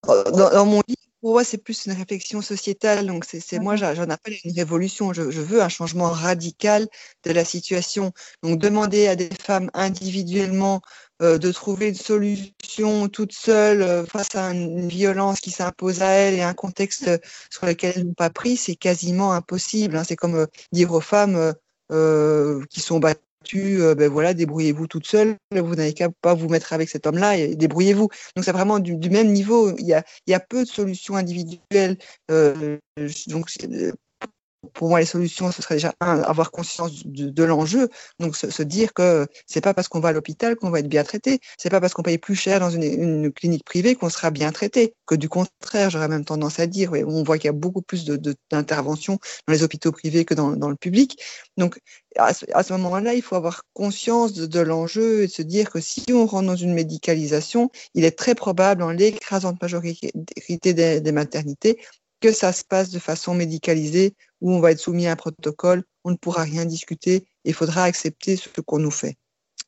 [0.06, 3.08] Dans, mon livre, pour moi, c'est plus une réflexion sociétale.
[3.08, 5.14] Donc, c'est moi, j'en appelle une révolution.
[5.14, 6.88] Je, je, veux un changement radical
[7.24, 8.12] de la situation.
[8.44, 10.82] Donc, demander à des femmes individuellement
[11.22, 16.10] euh, de trouver une solution toute seule euh, face à une violence qui s'impose à
[16.10, 17.10] elle et un contexte
[17.50, 19.96] sur lequel elles n'ont pas pris, c'est quasiment impossible.
[19.96, 20.04] Hein.
[20.04, 21.54] C'est comme euh, dire aux femmes
[22.70, 26.90] qui sont battues, ben voilà, débrouillez-vous toute seule, vous n'avez qu'à pas vous mettre avec
[26.90, 28.10] cet homme-là et débrouillez-vous.
[28.36, 29.72] Donc c'est vraiment du, même niveau.
[29.78, 29.94] Il y,
[30.34, 31.98] a, peu de solutions individuelles.
[32.28, 33.50] donc
[34.74, 37.90] pour moi, les solutions, ce serait déjà avoir conscience de, l'enjeu.
[38.20, 41.04] Donc, se, dire que c'est pas parce qu'on va à l'hôpital qu'on va être bien
[41.04, 41.40] traité.
[41.58, 44.94] C'est pas parce qu'on paye plus cher dans une, clinique privée qu'on sera bien traité.
[45.06, 48.06] Que du contraire, j'aurais même tendance à dire, on voit qu'il y a beaucoup plus
[48.50, 51.22] d'interventions dans les hôpitaux privés que dans, le public.
[51.58, 51.80] Donc,
[52.18, 56.26] à ce, moment-là, il faut avoir conscience de, l'enjeu et se dire que si on
[56.26, 60.12] rentre dans une médicalisation, il est très probable, en l'écrasante majorité
[60.74, 61.78] des maternités,
[62.22, 65.84] que ça se passe de façon médicalisée, où on va être soumis à un protocole,
[66.04, 69.18] on ne pourra rien discuter, il faudra accepter ce qu'on nous fait.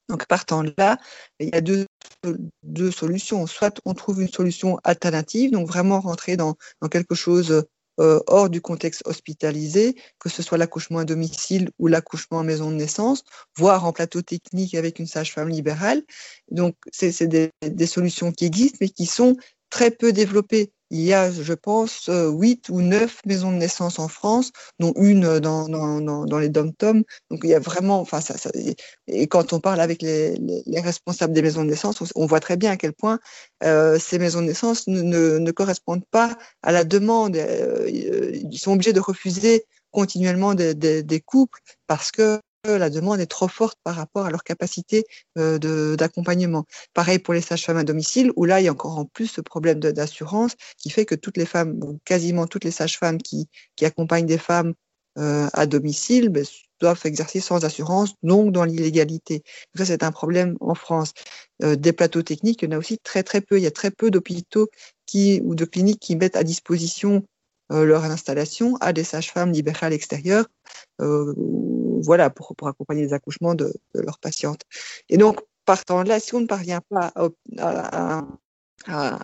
[0.08, 1.00] Donc, partant de là,
[1.40, 3.48] il y a deux, solutions.
[3.48, 6.56] Soit on trouve une solution alternative, donc vraiment rentrer dans,
[6.92, 7.66] quelque chose
[8.00, 12.70] euh, hors du contexte hospitalisé, que ce soit l'accouchement à domicile ou l'accouchement en maison
[12.70, 13.24] de naissance,
[13.58, 16.04] voire en plateau technique avec une sage-femme libérale.
[16.52, 19.36] Donc, c'est des, solutions qui existent, mais qui sont
[19.72, 24.00] très peu développées il y a, je pense, euh, huit ou neuf maisons de naissance
[24.00, 27.04] en France, dont une euh, dans, dans, dans, les dom-toms.
[27.30, 28.50] Donc il y a vraiment, enfin ça, ça,
[29.08, 32.58] et quand on parle avec les, les, responsables des maisons de naissance, on, voit très
[32.58, 33.19] bien à quel point
[33.63, 37.36] euh, ces maisons de naissance ne, ne, ne, correspondent pas à la demande.
[37.36, 42.39] Euh, ils sont obligés de refuser continuellement des, des, des couples parce que
[42.71, 45.06] la demande est trop forte par rapport à leur capacité
[45.38, 46.65] euh, d'accompagnement.
[46.93, 49.41] Pareil pour les sages-femmes à domicile, où là, il y a encore en plus ce
[49.41, 53.86] problème d'assurance qui fait que toutes les femmes, ou quasiment toutes les sages-femmes qui, qui,
[53.86, 54.73] accompagnent des femmes
[55.17, 56.45] euh, à domicile, ben,
[56.80, 59.43] doivent exercer sans assurance, donc dans l'illégalité.
[59.75, 61.13] Ça, c'est un problème en France.
[61.63, 63.58] Euh, des plateaux techniques, il y en a aussi très très peu.
[63.58, 64.69] Il y a très peu d'hôpitaux
[65.15, 67.23] ou de cliniques qui mettent à disposition
[67.71, 70.47] euh, leur installation à des sages-femmes libérales extérieures,
[71.01, 71.34] euh,
[72.02, 74.62] voilà, pour, accompagner les accouchements de, leurs patientes.
[75.10, 77.14] Et donc, partant de là, si on ne parvient pas
[77.58, 78.24] à,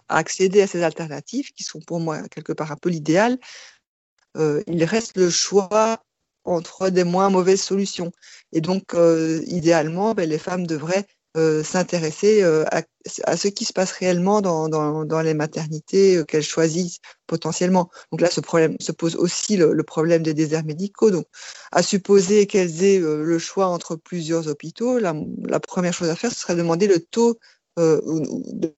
[0.10, 3.38] accéder à ces alternatives, qui sont pour moi quelque part un peu l'idéal,
[4.38, 6.04] euh, il reste le choix
[6.44, 8.12] entre des moins mauvaises solutions.
[8.52, 12.64] Et donc, euh, idéalement, ben, les femmes devraient euh, s'intéresser euh,
[13.26, 17.90] à, ce qui se passe réellement dans, les maternités euh, qu'elles choisissent potentiellement.
[18.12, 21.10] Donc là, ce problème se pose aussi le, problème des déserts médicaux.
[21.10, 21.26] Donc,
[21.72, 25.16] à supposer qu'elles aient le choix entre plusieurs hôpitaux, la,
[25.60, 27.40] première chose à faire, ce serait de demander le taux
[27.76, 28.76] de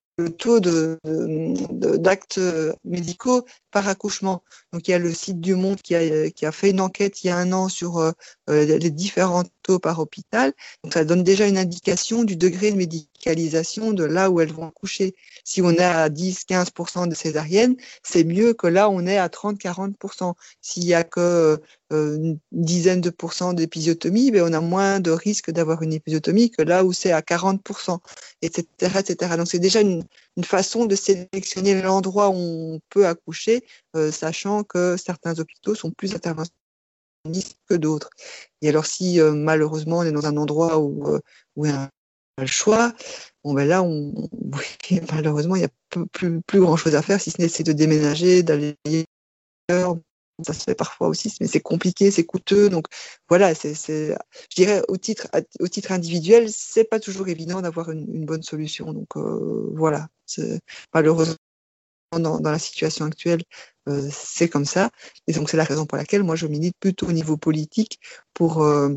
[1.98, 2.40] d'actes
[2.84, 4.42] médicaux par accouchement.
[4.72, 7.30] Donc il y a le site du Monde qui a, fait une enquête il y
[7.30, 8.14] a un an sur
[8.48, 10.52] les différents par hôpital.
[10.82, 14.68] Donc ça donne déjà une indication du degré de médicalisation de là où elles vont
[14.68, 15.14] accoucher.
[15.44, 20.34] Si on est à 10-15% de césariennes, c'est mieux que là on est à 30-40%.
[20.60, 21.60] S'il y a que
[21.92, 26.50] euh, une dizaine de pourcents d'épisiotomie, ben on a moins de risque d'avoir une épisiotomie
[26.50, 27.98] que là où c'est à 40%,
[28.42, 28.64] etc.,
[28.98, 29.36] etc.
[29.36, 30.02] Donc c'est déjà une,
[30.44, 33.64] façon de sélectionner l'endroit où on peut accoucher,
[33.96, 36.14] euh, sachant que certains hôpitaux sont plus
[37.26, 38.10] interventionnistes que d'autres.
[38.62, 41.20] Et alors si euh, malheureusement on est dans un endroit où, euh,
[41.56, 41.90] où il y a
[42.38, 42.92] un choix,
[43.44, 43.82] bon ben là,
[45.12, 47.72] malheureusement, il n'y a plus, plus, plus grand chose à faire si ce n'est de
[47.72, 48.76] déménager, d'aller
[49.68, 49.96] ailleurs,
[50.44, 52.68] ça se fait parfois aussi, mais c'est compliqué, c'est coûteux.
[52.68, 52.86] Donc
[53.28, 54.16] voilà, c'est, je
[54.54, 55.28] dirais au titre,
[55.60, 58.92] au titre individuel, c'est pas toujours évident d'avoir une, une, bonne solution.
[58.92, 60.08] Donc euh, voilà,
[60.92, 61.35] malheureusement
[62.12, 63.42] dans, la situation actuelle,
[63.88, 64.90] euh, c'est comme ça.
[65.26, 68.00] Et donc c'est la raison pour laquelle moi je milite plutôt au niveau politique
[68.34, 68.96] pour euh,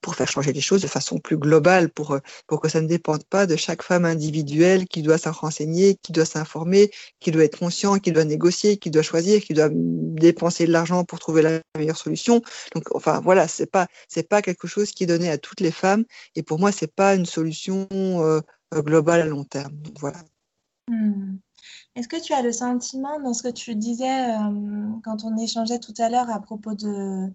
[0.00, 2.86] pour faire changer les choses de façon plus globale, pour, euh, pour que ça ne
[2.86, 6.90] dépende pas de chaque femme individuelle qui doit s'en renseigner, qui doit s'informer,
[7.20, 11.04] qui doit être conscient, qui doit négocier, qui doit choisir, qui doit dépenser de l'argent
[11.04, 12.42] pour trouver la meilleure solution.
[12.74, 15.72] Donc, enfin, voilà, c'est pas, c'est pas quelque chose qui est donné à toutes les
[15.72, 16.04] femmes.
[16.34, 17.88] Et pour moi, c'est pas une solution
[18.74, 19.72] globale à long terme.
[19.72, 20.18] Donc, voilà.
[20.90, 21.38] Hmm.
[21.96, 25.78] Est-ce que tu as le sentiment dans ce que tu disais euh, quand on échangeait
[25.78, 27.32] tout à l'heure à propos de,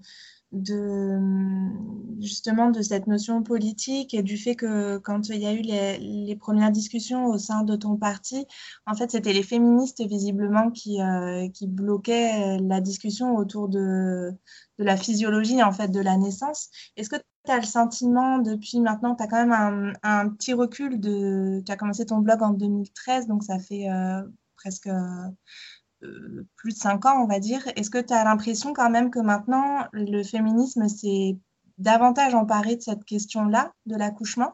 [2.19, 6.35] justement de cette notion politique et du fait que quand il y a eu les,
[6.35, 8.45] premières discussions au sein de ton parti,
[8.85, 14.33] en fait, c'était les féministes visiblement qui, euh, bloquaient la discussion autour de,
[14.77, 16.69] la physiologie en fait de la naissance.
[16.97, 20.53] Est-ce que tu as le sentiment depuis maintenant, tu as quand même un, un, petit
[20.53, 21.61] recul de...
[21.65, 24.21] Tu as commencé ton blog en 2013, donc ça fait euh,
[24.61, 27.67] presque euh, plus de cinq ans, on va dire.
[27.75, 31.37] Est-ce que tu as l'impression quand même que maintenant, le féminisme s'est
[31.77, 34.53] davantage emparé de cette question-là, de l'accouchement?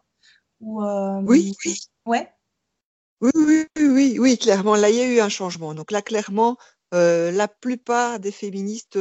[0.62, 1.80] Ou, euh, Oui, oui.
[2.06, 2.32] Ouais?
[3.22, 4.76] Oui, oui, oui, oui, clairement.
[4.76, 5.74] Là, il y a eu un changement.
[5.74, 6.58] Donc là, clairement,
[6.94, 8.98] euh, la plupart des féministes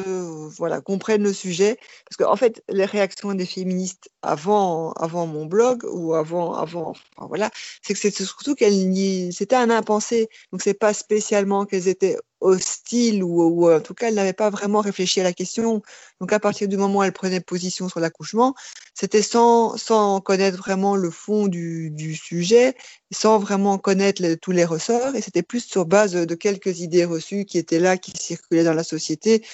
[0.57, 1.77] voilà, comprennent le sujet.
[2.09, 6.94] Parce qu'en en fait, les réactions des féministes avant, avant mon blog ou avant, avant
[7.18, 7.51] voilà,
[7.83, 10.29] c'est que c'est surtout qu'elles c'était un impensé.
[10.53, 14.80] Donc, c'est pas spécialement qu'elles étaient hostile ou, en tout cas elle n'avait pas vraiment
[14.80, 15.83] réfléchi à la question.
[16.20, 18.54] Donc à partir du moment où elle prenait position sur l'accouchement,
[18.94, 22.74] c'était sans, sans connaître vraiment le fond du sujet,
[23.11, 27.44] sans vraiment connaître tous les ressorts, et c'était plus sur base de quelques idées reçues
[27.44, 29.44] qui étaient là, qui circulaient dans la société,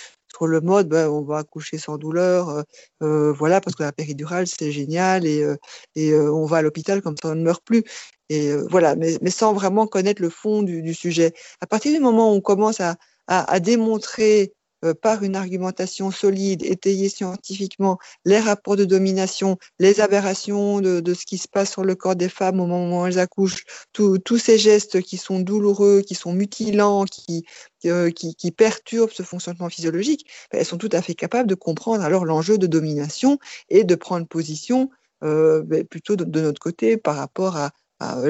[0.46, 2.62] le mode, ben, on va accoucher sans douleur, euh,
[3.02, 7.16] euh voilà, parce que la péridurale c'est génial et, euh, on va à l'hôpital comme
[7.20, 7.84] ça on ne meurt plus.
[8.28, 11.32] Et voilà, mais, sans vraiment connaître le fond du, sujet.
[11.60, 14.54] À partir du moment où on commence à, à démontrer
[15.02, 21.38] par une argumentation solide, étayée scientifiquement, les rapports de domination, les aberrations de, ce qui
[21.38, 25.02] se passe sur le corps des femmes au moment où elles accouchent, tous ces gestes
[25.02, 27.44] qui sont douloureux, qui sont mutilants, qui,
[27.86, 28.10] euh,
[28.56, 32.58] perturbent ce fonctionnement physiologique, ben, elles sont tout à fait capables de comprendre alors l'enjeu
[32.58, 33.38] de domination
[33.68, 34.90] et de prendre position
[35.22, 37.70] euh, ben, plutôt de, notre côté par rapport à,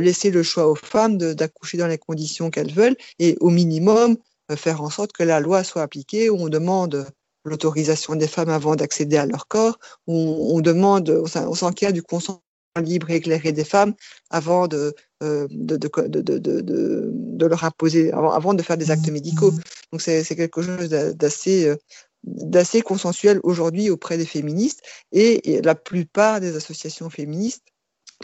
[0.00, 4.16] laisser le choix aux femmes d'accoucher dans les conditions qu'elles veulent et au minimum euh,
[4.56, 7.06] faire en sorte que la loi soit appliquée, où on demande
[7.44, 12.42] l'autorisation des femmes avant d'accéder à leur corps, où on demande, on s'enquiert du consentement
[12.80, 13.94] libre et éclairé des femmes
[14.30, 19.52] avant de, euh, de, de, de, de, leur imposer, avant, de faire des actes médicaux.
[19.92, 21.76] Donc c'est quelque chose d'assez euh,
[22.22, 24.82] d'assez consensuel aujourd'hui auprès des féministes
[25.12, 27.64] et, la plupart des associations féministes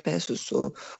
[0.04, 0.20] ben,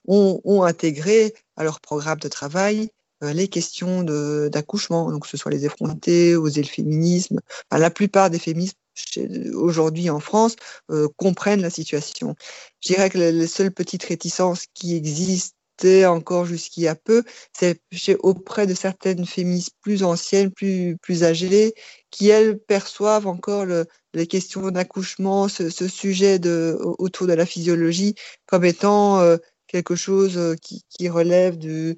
[0.06, 2.88] ont, intégré à leur programme de travail
[3.22, 7.40] les questions d'accouchement, donc que ce soit les effrontés, oser le féminisme.
[7.70, 8.78] La plupart des féministes
[9.54, 10.56] aujourd'hui en France
[10.90, 12.34] euh, comprennent la situation.
[12.80, 18.16] Je dirais que les seules petites réticences qui existaient encore jusqu'il y a peu, c'est
[18.20, 21.74] auprès de certaines féministes plus anciennes, plus, plus âgées,
[22.10, 28.14] qui elles perçoivent encore le, les questions d'accouchement, ce, sujet de, autour de la physiologie
[28.46, 31.94] comme étant euh, quelque chose euh, qui, qui relève du, euh,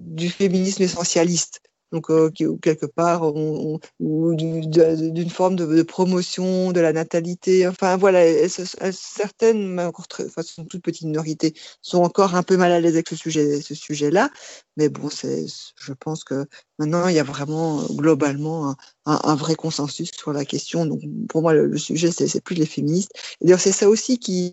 [0.00, 1.60] du féminisme essentialiste.
[1.92, 7.66] Donc, euh, quelque part, on, ou d'une forme de, promotion de la natalité.
[7.68, 12.72] Enfin, voilà, certaines, encore très, enfin, sont toutes petites minorités, sont encore un peu mal
[12.72, 14.30] à l'aise avec ce sujet, ce sujet-là.
[14.76, 16.46] Mais bon, je pense que
[16.78, 20.86] maintenant, il y a vraiment globalement un, vrai consensus sur la question.
[20.86, 23.12] Donc, pour moi, le sujet, c'est plus les féministes.
[23.40, 24.52] D'ailleurs, c'est ça aussi qui,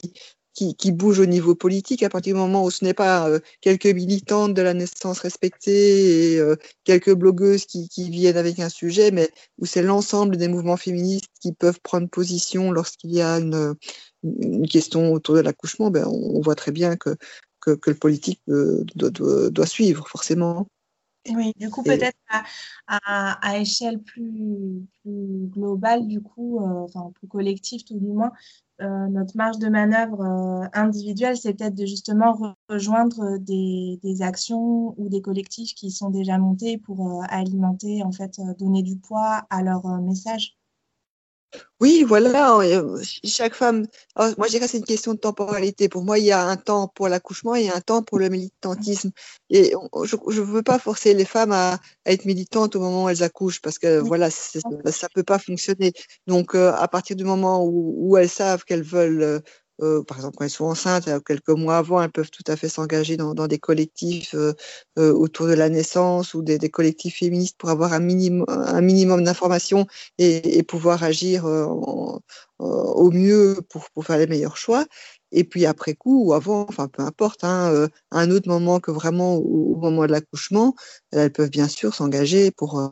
[0.53, 3.39] qui, qui, bouge au niveau politique à partir du moment où ce n'est pas euh,
[3.61, 8.69] quelques militantes de la naissance respectée et euh, quelques blogueuses qui, qui, viennent avec un
[8.69, 13.39] sujet, mais où c'est l'ensemble des mouvements féministes qui peuvent prendre position lorsqu'il y a
[13.39, 13.75] une,
[14.23, 17.15] une, question autour de l'accouchement, ben on, voit très bien que,
[17.61, 20.67] que, que le politique euh, doit, doit, doit, suivre forcément.
[21.29, 22.43] Oui, du coup, peut-être à,
[22.87, 28.31] à, à, échelle plus, plus, globale, du coup, euh, enfin plus collective tout du moins,
[28.81, 34.93] euh, notre marge de manœuvre euh, individuelle, c'est peut-être de justement rejoindre des, des, actions
[34.99, 39.63] ou des collectifs qui sont déjà montés pour alimenter, en fait, donner du poids à
[39.63, 40.57] leur message.
[41.79, 43.85] Oui, voilà, euh, chaque femme,
[44.17, 45.89] oh, moi je dirais c'est une question de temporalité.
[45.89, 49.11] Pour moi, il y a un temps pour l'accouchement et un temps pour le militantisme.
[49.49, 51.79] Et je ne veux pas forcer les femmes à, à,
[52.11, 55.93] être militantes au moment où elles accouchent parce que voilà, ça ne peut pas fonctionner.
[56.25, 59.41] Donc, euh, à partir du moment où, où elles savent qu'elles veulent
[59.81, 62.69] euh, par exemple, quand elles sont enceintes, quelques mois avant, elles peuvent tout à fait
[62.69, 64.53] s'engager dans, des collectifs euh,
[64.99, 69.23] euh, autour de la naissance ou des, collectifs féministes pour avoir un minimum, un minimum
[69.23, 74.85] d'informations et, pouvoir agir au mieux pour, pour, faire les meilleurs choix.
[75.31, 78.91] Et puis après coup ou avant, enfin peu importe, hein, à un autre moment que
[78.91, 80.75] vraiment au, moment de l'accouchement,
[81.11, 82.89] elles peuvent bien sûr s'engager pour,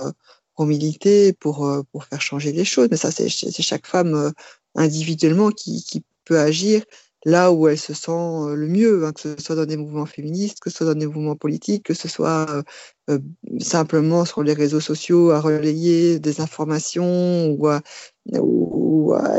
[0.56, 2.90] pour militer, pour, pour faire changer les choses.
[2.92, 4.34] Mais ça, c'est chaque femme
[4.76, 6.84] individuellement qui, qui peut agir
[7.26, 10.06] là où elle se sent euh, le mieux, hein, que ce soit dans des mouvements
[10.06, 12.64] féministes, que ce soit dans des mouvements politiques, que ce soit euh,
[13.10, 13.20] euh,
[13.60, 17.82] simplement sur les réseaux sociaux à relayer des informations ou à,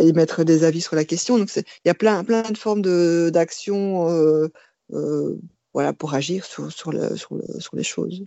[0.03, 1.39] émettre des avis sur la question.
[1.39, 4.09] Donc il y a plein, plein de formes d'action
[4.93, 5.39] euh,
[5.73, 8.25] voilà, pour agir sur, sur les choses.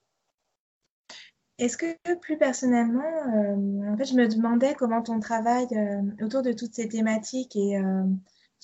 [1.60, 3.04] Est-ce que plus personnellement,
[3.88, 5.68] en fait, je me demandais comment ton travail
[6.22, 7.78] autour de toutes ces thématiques et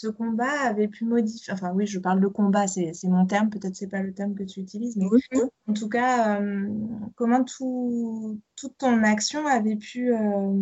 [0.02, 3.76] ce combat avait pu modifier, enfin oui, je parle de combat, c'est mon terme, peut-être
[3.76, 5.06] c'est pas le terme que tu utilises, mais
[5.68, 6.68] en tout cas, euh,
[7.16, 10.54] comment tout, toute ton action avait pu euh,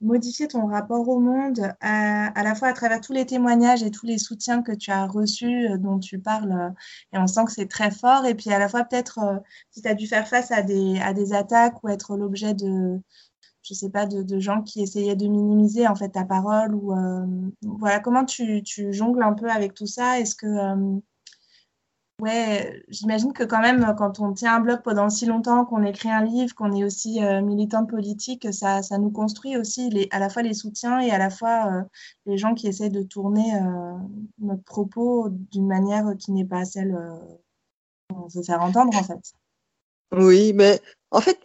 [0.00, 4.04] modifier ton rapport au monde, à, la fois à travers tous les témoignages et tous
[4.04, 6.74] les soutiens que tu as reçus, euh, dont tu parles,
[7.12, 9.20] et on sent que c'est très fort, et puis à la fois peut-être
[9.70, 13.00] si tu as dû faire face à des, à des attaques ou être l'objet de
[13.68, 17.26] je sais pas, de, gens qui essayaient de minimiser en fait ta parole ou euh,
[17.62, 18.62] voilà comment tu,
[18.92, 20.18] jongles un peu avec tout ça?
[20.18, 21.00] Est-ce que euh,
[22.22, 26.10] ouais, j'imagine que quand même quand on tient un blog pendant si longtemps, qu'on écrit
[26.10, 30.18] un livre, qu'on est aussi euh, militant politique, ça, ça nous construit aussi les, à
[30.18, 31.84] la fois les soutiens et à la fois
[32.24, 33.52] les gens qui essaient de tourner
[34.38, 36.96] notre propos d'une manière qui n'est pas celle
[38.08, 39.34] qu'on veut faire entendre en fait.
[40.12, 40.80] Oui, mais
[41.10, 41.38] en fait,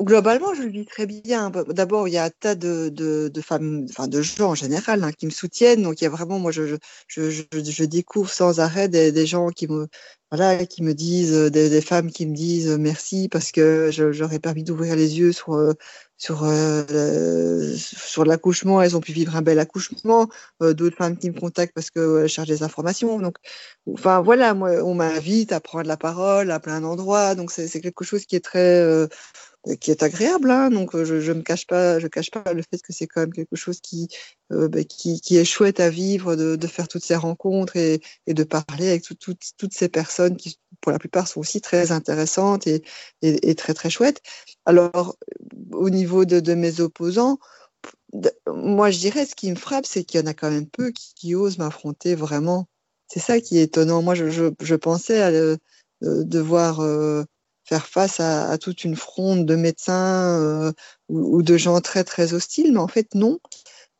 [0.00, 1.50] globalement, je le dis très bien.
[1.68, 5.12] D'abord, il y a un tas de, de, femmes, enfin de gens en général, hein,
[5.12, 5.82] qui me soutiennent.
[5.82, 9.50] Donc, il y a vraiment, moi, je, je, je, je découvre sans arrêt des, gens
[9.50, 9.88] qui me,
[10.30, 14.64] voilà, qui me disent, des, des femmes qui me disent merci parce que j'aurais permis
[14.64, 15.74] d'ouvrir les yeux sur,
[16.20, 18.82] sur, euh, sur l'accouchement.
[18.82, 20.28] Elles ont pu vivre un bel accouchement.
[20.62, 23.18] Euh, D'autres femmes qui me contactent parce qu'elles cherchent des informations.
[23.18, 23.36] Donc,
[23.92, 27.34] enfin, voilà, moi, on m'invite à prendre la parole à plein d'endroits.
[27.34, 29.06] Donc, c'est quelque chose qui est très, euh,
[29.80, 30.50] qui est agréable.
[30.50, 33.20] Hein, donc je, je me cache pas, je cache pas le fait que c'est quand
[33.20, 34.08] même quelque chose qui,
[34.52, 38.00] euh, bah, qui, qui, est chouette à vivre, de, de faire toutes ces rencontres et,
[38.26, 41.60] et de parler avec tout, tout, toutes ces personnes qui, pour la plupart, sont aussi
[41.60, 42.82] très intéressantes et,
[43.22, 44.22] et, très très chouettes.
[44.66, 45.16] Alors
[45.72, 47.38] au niveau de, de mes opposants,
[48.46, 50.92] moi je dirais ce qui me frappe, c'est qu'il y en a quand même peu
[50.92, 52.68] qui, osent m'affronter vraiment.
[53.08, 54.02] C'est ça qui est étonnant.
[54.02, 55.56] Moi je, je, pensais euh,
[56.00, 57.24] devoir euh,
[57.64, 60.72] faire face à, toute une fronde de médecins euh,
[61.08, 63.38] ou, de gens très très hostiles, mais en fait non,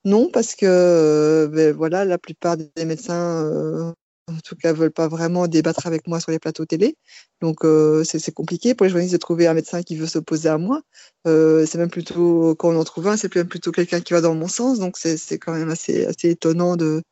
[0.04, 3.94] non parce que ben, voilà la plupart des médecins
[4.30, 6.96] en tout cas veulent pas vraiment débattre avec moi sur les plateaux télé,
[7.40, 10.58] donc euh, c'est compliqué pour les journalistes de trouver un médecin qui veut s'opposer à
[10.58, 10.82] moi.
[11.24, 14.34] c'est même plutôt quand on en trouve un, c'est même plutôt quelqu'un qui va dans
[14.34, 17.02] mon sens, donc c'est quand même assez assez étonnant de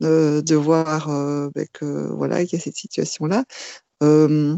[0.00, 1.06] de, de voir
[1.72, 3.44] que voilà qu'il y a cette situation là.
[4.02, 4.56] Euh,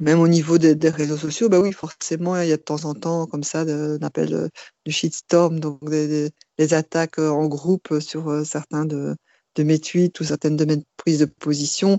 [0.00, 2.84] même au niveau des, des, réseaux sociaux, bah oui, forcément, il y a de temps
[2.84, 4.48] en temps comme ça on appelle
[4.86, 9.16] du shitstorm, donc des, des, attaques euh, en groupe sur euh, certains de,
[9.54, 11.98] de mes tweets ou certaines de mes prises de position.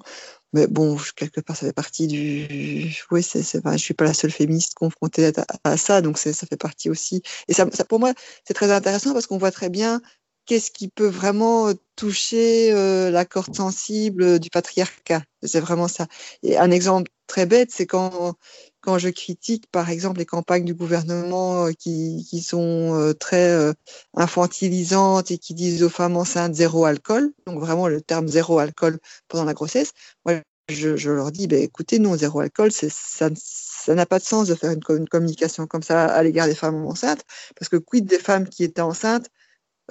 [0.54, 2.96] Mais bon, quelque part, ça fait partie du.
[3.12, 5.32] Oui, c'est, c'est, je suis pas la seule féministe confrontée
[5.64, 7.22] à, ça, donc ça fait partie aussi.
[7.48, 8.14] Et ça pour moi,
[8.46, 10.02] c'est très intéressant parce qu'on voit très bien
[10.50, 15.22] qu'est-ce qui peut vraiment toucher euh, la corde sensible du patriarcat?
[15.44, 16.08] C'est vraiment ça.
[16.42, 18.34] Et un exemple très bête, c'est quand
[18.82, 23.52] quand je critique, par exemple, les campagnes du gouvernement euh, qui, qui sont euh, très
[23.52, 23.74] euh,
[24.16, 28.98] infantilisantes et qui disent aux femmes enceintes zéro alcool, donc vraiment le terme zéro alcool
[29.28, 29.92] pendant la grossesse,
[30.26, 30.36] moi,
[30.70, 34.56] je, leur dis, ben, écoutez, non, zéro alcool, ça, ça n'a pas de sens de
[34.56, 37.24] faire une communication comme ça à l'égard des femmes enceintes,
[37.58, 39.30] parce que quid des femmes qui étaient enceintes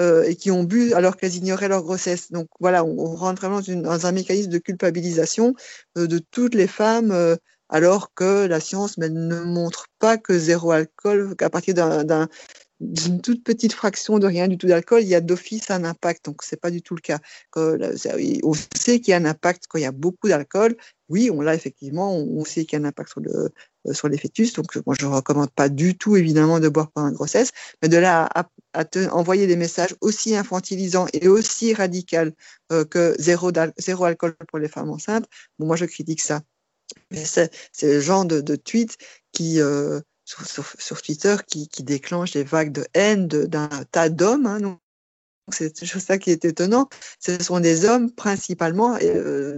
[0.00, 2.30] euh, et qui ont bu alors qu'elles ignoraient leur grossesse.
[2.30, 5.54] Donc voilà, on, rentre vraiment dans, un mécanisme de culpabilisation
[5.96, 7.36] euh, de toutes les femmes, euh,
[7.68, 12.28] alors que la science ne montre pas que zéro alcool, qu'à partir d'un
[12.80, 16.26] d'une toute petite fraction de rien du tout d'alcool, il y a d'office un impact.
[16.26, 17.18] Donc, c'est pas du tout le cas.
[17.56, 20.76] On sait qu'il y a un impact quand il y a beaucoup d'alcool.
[21.08, 22.14] Oui, on l'a effectivement.
[22.14, 23.50] On sait qu'il y a un impact sur le,
[23.92, 24.52] sur les fœtus.
[24.54, 27.50] Donc, moi, je ne recommande pas du tout, évidemment, de boire pendant la grossesse,
[27.82, 28.48] mais de là à,
[29.10, 32.32] envoyer des messages aussi infantilisants et aussi radicaux
[32.72, 35.26] euh, que zéro, zéro alcool pour les femmes enceintes,
[35.58, 36.42] bon, moi, je critique ça.
[37.10, 37.50] C'est
[37.82, 38.96] le genre de, de tweet
[39.32, 44.46] qui, euh, sur, Twitter qui, qui déclenche des vagues de haine d'un tas d'hommes.
[44.46, 44.78] Hein,
[45.50, 46.88] c'est ça qui est étonnant.
[47.20, 49.56] Ce sont des hommes principalement, euh,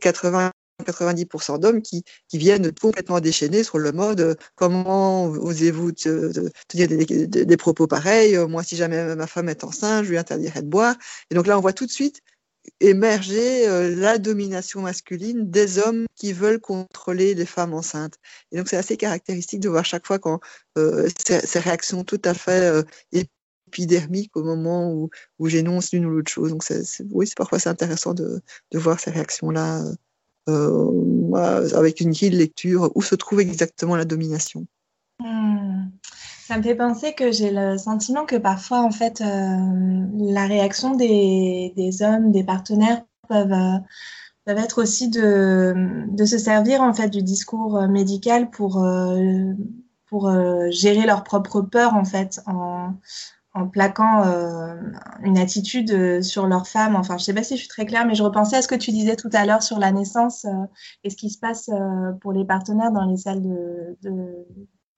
[0.00, 7.26] 80 90% d'hommes qui, viennent complètement déchaîner sur le mode euh, comment osez-vous tenir des,
[7.26, 10.96] des, propos pareils Moi, si jamais ma femme est enceinte, je lui interdirai de boire.
[11.30, 12.22] Et donc là, on voit tout de suite
[12.80, 18.18] émerger euh, la domination masculine des hommes qui veulent contrôler les femmes enceintes.
[18.52, 20.40] Et donc c'est assez caractéristique de voir chaque fois quand
[20.78, 25.10] euh, ces, réactions tout à fait euh, épidermiques au moment où,
[25.48, 26.50] j'énonce l'une ou l'autre chose.
[26.50, 28.42] Donc c'est, oui, parfois c'est intéressant de,
[28.74, 29.94] voir ces réactions-là euh,
[30.46, 34.66] avec une grille de lecture où se trouve exactement la domination?
[35.20, 35.88] Hmm.
[36.50, 40.96] Ça me fait penser que j'ai le sentiment que parfois, en fait, euh, la réaction
[40.96, 43.78] des, des, hommes, des partenaires peuvent, euh,
[44.44, 49.52] peuvent être aussi de, de, se servir en fait du discours médical pour, euh,
[50.06, 52.40] pour euh, gérer leur propre peur en fait,
[53.54, 54.76] en plaquant euh,
[55.22, 56.96] une attitude sur leur femme.
[56.96, 58.74] Enfin, je sais pas si je suis très claire, mais je repensais à ce que
[58.74, 60.46] tu disais tout à l'heure sur la naissance
[61.04, 61.70] et ce qui se passe
[62.20, 63.96] pour les partenaires dans les salles de,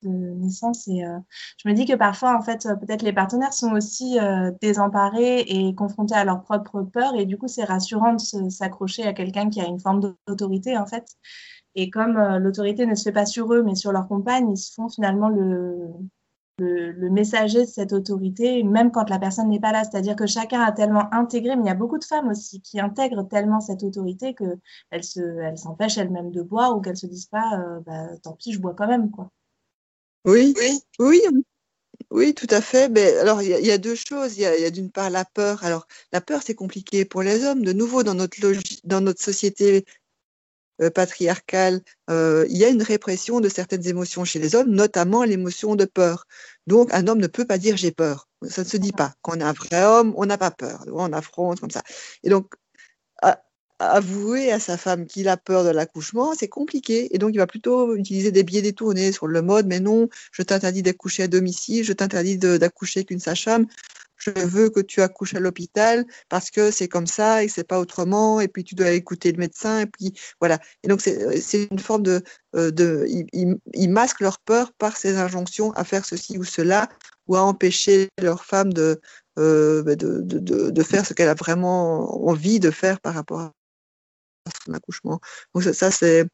[0.02, 0.88] de naissance.
[0.88, 1.18] Et euh,
[1.62, 5.74] je me dis que parfois, en fait, peut-être les partenaires sont aussi euh, désemparés et
[5.74, 7.14] confrontés à leur propre peur.
[7.16, 10.86] Et du coup, c'est rassurant de s'accrocher à quelqu'un qui a une forme d'autorité, en
[10.86, 11.06] fait.
[11.74, 14.58] Et comme euh, l'autorité ne se fait pas sur eux, mais sur leur compagne, ils
[14.58, 15.88] se font finalement le,
[16.58, 19.84] le, le, messager de cette autorité, même quand la personne n'est pas là.
[19.84, 22.80] C'est-à-dire que chacun a tellement intégré, mais il y a beaucoup de femmes aussi qui
[22.80, 25.04] intègrent tellement cette autorité qu'elles
[25.58, 28.60] s'empêchent elles elles-mêmes de boire ou qu'elles se disent pas, euh, bah, tant pis, je
[28.60, 29.30] bois quand même, quoi.
[30.24, 31.20] Oui, oui, oui,
[32.10, 32.88] oui, tout à fait.
[32.88, 34.36] Mais alors, il y, a, il y a deux choses.
[34.36, 35.64] Il y a, d'une part la peur.
[35.64, 37.64] Alors, la peur, c'est compliqué pour les hommes.
[37.64, 38.36] De nouveau, dans notre,
[38.84, 39.84] dans notre société
[40.90, 41.80] patriarcale,
[42.10, 45.84] euh, il y a une répression de certaines émotions chez les hommes, notamment l'émotion de
[45.84, 46.26] peur.
[46.66, 48.28] Donc, un homme ne peut pas dire j'ai peur.
[48.48, 49.14] Ça ne se dit pas.
[49.22, 50.84] Quand on est un vrai homme, on n'a pas peur.
[50.92, 51.82] On affronte comme ça.
[52.22, 52.54] Et donc,
[53.82, 57.14] avouer à sa femme qu'il a peur de l'accouchement, c'est compliqué.
[57.14, 60.42] Et donc, il va plutôt utiliser des biais détournés sur le mode, mais non, je
[60.42, 63.66] t'interdis d'accoucher à domicile, je t'interdis d'accoucher qu'une sage-femme,
[64.24, 67.80] je veux que tu accouches à l'hôpital parce que c'est comme ça et c'est pas
[67.80, 70.58] autrement, et puis tu dois écouter le médecin, et puis voilà.
[70.82, 72.22] Et donc, c'est une forme de...
[72.54, 76.88] Euh, de ils, ils masquent leur peur par ces injonctions à faire ceci ou cela,
[77.26, 79.00] ou à empêcher leur femme de,
[79.38, 83.52] euh, de, de, de, faire ce qu'elle a vraiment envie de faire par rapport
[84.64, 85.20] son accouchement.
[85.54, 86.26] Donc ça, c'est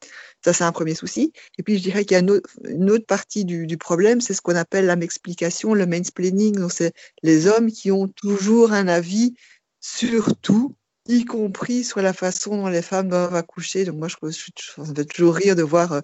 [0.44, 1.32] ça c'est un premier souci.
[1.58, 4.40] Et puis je dirais qu'il y a une autre, partie du, du problème, c'est ce
[4.40, 6.56] qu'on appelle la m'explication, le mansplaining.
[6.56, 6.92] Donc c'est
[7.22, 9.34] les hommes qui ont toujours un avis
[9.80, 13.84] sur tout, y compris sur la façon dont les femmes doivent accoucher.
[13.84, 16.00] Donc moi je, je, ça me fait toujours rire de voir euh,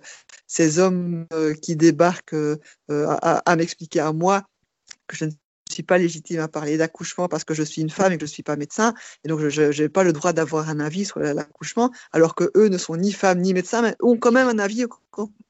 [0.47, 2.59] ces hommes euh, qui débarquent euh,
[2.91, 4.45] à, à m'expliquer à moi
[5.07, 5.31] que je ne
[5.75, 8.31] suis pas légitime à parler d'accouchement parce que je suis une femme et que je
[8.31, 8.95] suis pas médecin,
[9.25, 12.69] et donc je n'ai pas le droit d'avoir un avis sur l'accouchement, alors que eux
[12.69, 14.87] ne sont ni femmes ni médecins, mais ont quand même un avis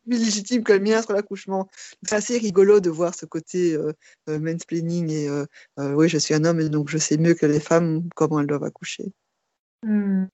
[0.06, 1.68] plus légitime que le mien sur l'accouchement.
[2.02, 3.92] C'est assez rigolo de voir ce côté euh,
[4.28, 5.46] euh, mansplaining et euh,
[5.78, 8.40] euh, oui, je suis un homme et donc je sais mieux que les femmes comment
[8.40, 9.12] elles doivent accoucher.
[9.82, 10.26] Mmh.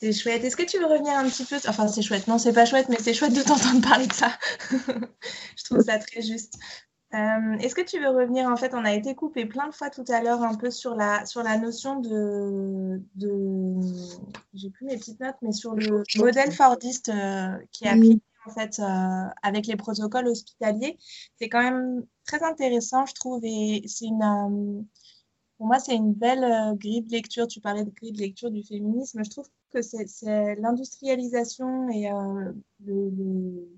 [0.00, 0.44] C'est chouette.
[0.44, 2.28] Est-ce que tu veux revenir un petit peu Enfin, c'est chouette.
[2.28, 4.36] Non, c'est pas chouette, mais c'est chouette de t'entendre parler de ça.
[4.70, 6.54] je trouve ça très juste.
[7.14, 9.88] Euh, Est-ce que tu veux revenir En fait, on a été coupé plein de fois
[9.88, 13.00] tout à l'heure un peu sur la, sur la notion de.
[13.14, 13.80] de
[14.52, 18.50] J'ai plus mes petites notes, mais sur le modèle Fordiste euh, qui est appliqué en
[18.50, 20.98] fait euh, avec les protocoles hospitaliers.
[21.38, 24.84] C'est quand même très intéressant, je trouve, et c'est une.
[25.56, 27.46] Pour moi, c'est une belle grille de lecture.
[27.46, 29.22] Tu parlais de grille de lecture du féminisme.
[29.24, 32.08] Je trouve que c'est l'industrialisation et
[32.84, 33.68] le, le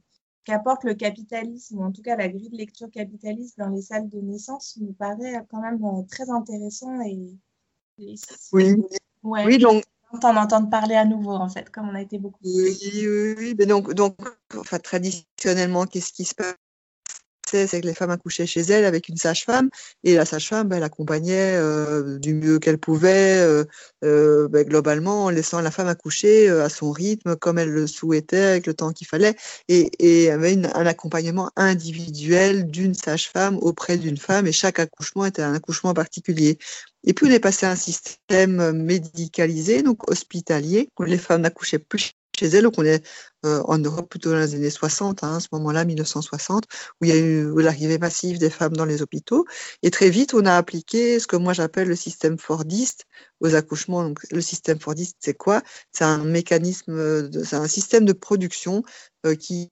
[0.46, 4.08] qu'apporte le capitalisme, ou en tout cas la grille de lecture capitaliste dans les salles
[4.08, 6.98] de naissance, me paraît quand même euh, très intéressant.
[7.02, 7.36] Et,
[7.98, 8.14] et
[8.52, 8.76] oui.
[9.22, 9.84] Ouais, oui, donc.
[10.20, 12.38] T'en entendre parler à nouveau, en fait, comme on a été beaucoup.
[12.44, 13.54] Oui, oui, oui.
[13.58, 14.16] Mais donc, donc
[14.56, 16.54] enfin, traditionnellement, qu'est-ce qui se passe
[17.50, 19.70] c'est que les femmes accouchaient chez elles avec une sage-femme
[20.04, 23.64] et la sage-femme, ben, elle accompagnait euh, du mieux qu'elle pouvait, euh,
[24.04, 28.36] euh, ben, globalement, en laissant la femme accoucher à son rythme, comme elle le souhaitait,
[28.36, 29.34] avec le temps qu'il fallait,
[29.68, 35.42] et, et avait un accompagnement individuel d'une sage-femme auprès d'une femme, et chaque accouchement était
[35.42, 36.58] un accouchement particulier.
[37.04, 41.78] Et puis on est passé à un système médicalisé, donc hospitalier, où les femmes n'accouchaient
[41.78, 42.64] plus chez elles.
[42.64, 43.04] Donc on est
[43.44, 46.64] euh, en Europe plutôt dans les années 60, hein, à ce moment-là, 1960,
[47.00, 49.44] où il y a eu l'arrivée massive des femmes dans les hôpitaux.
[49.82, 53.06] Et très vite, on a appliqué ce que moi j'appelle le système Fordiste
[53.40, 54.02] aux accouchements.
[54.02, 55.62] Donc le système Fordiste, c'est quoi?
[55.92, 58.82] C'est un mécanisme, c'est un système de production
[59.26, 59.70] euh, qui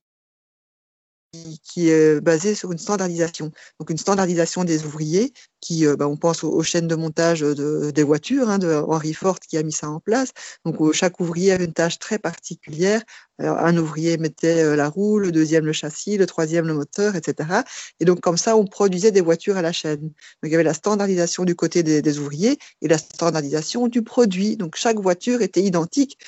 [1.63, 3.53] qui est basée sur une standardisation.
[3.79, 5.33] Donc une standardisation des ouvriers,
[5.65, 9.39] qui, euh, bah, on pense aux, chaînes de montage de, des voitures, hein, de Ford
[9.41, 10.33] qui a mis ça en place.
[10.65, 13.03] Donc chaque ouvrier avait une tâche très particulière.
[13.39, 17.63] un ouvrier mettait euh, la roue, le deuxième le châssis, le troisième le moteur, etc.
[17.99, 20.01] Et donc comme ça, on produisait des voitures à la chaîne.
[20.03, 24.57] Donc il y avait la standardisation du côté des, ouvriers et la standardisation du produit.
[24.57, 26.19] Donc chaque voiture était identique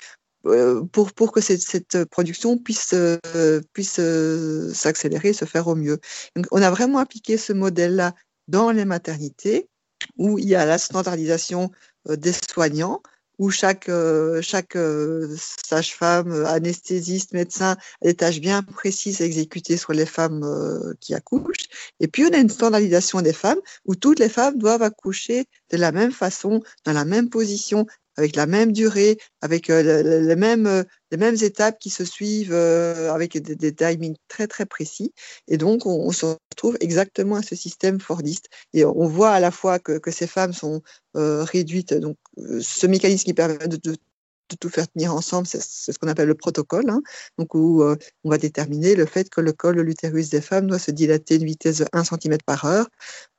[0.92, 5.98] pour, pour que cette, production puisse, euh, puisse euh, s'accélérer, se faire au mieux.
[6.50, 8.14] On a vraiment appliqué ce modèle-là
[8.48, 9.68] dans les maternités,
[10.16, 11.70] où il y a la standardisation
[12.08, 13.02] des soignants,
[13.38, 13.90] où chaque,
[14.40, 14.78] chaque
[15.36, 21.66] sage-femme, anesthésiste, médecin a des tâches bien précises à exécuter sur les femmes qui accouchent.
[21.98, 25.76] Et puis, on a une standardisation des femmes où toutes les femmes doivent accoucher de
[25.76, 27.86] la même façon, dans la même position,
[28.16, 32.52] avec la même durée, avec euh, les, mêmes, euh, les mêmes étapes qui se suivent,
[32.52, 35.12] euh, avec des, timings très très précis.
[35.48, 38.48] Et donc, on, se retrouve exactement à ce système Fordiste.
[38.72, 40.82] Et on voit à la fois que, que ces femmes sont
[41.14, 42.18] réduites, donc
[42.60, 43.96] ce mécanisme qui permet de
[44.48, 47.00] de tout faire tenir ensemble, c'est ce qu'on appelle le protocole, hein,
[47.38, 50.66] donc où euh, on va déterminer le fait que le col de l'utérus des femmes
[50.66, 52.88] doit se dilater à une vitesse de 1 cm par heure,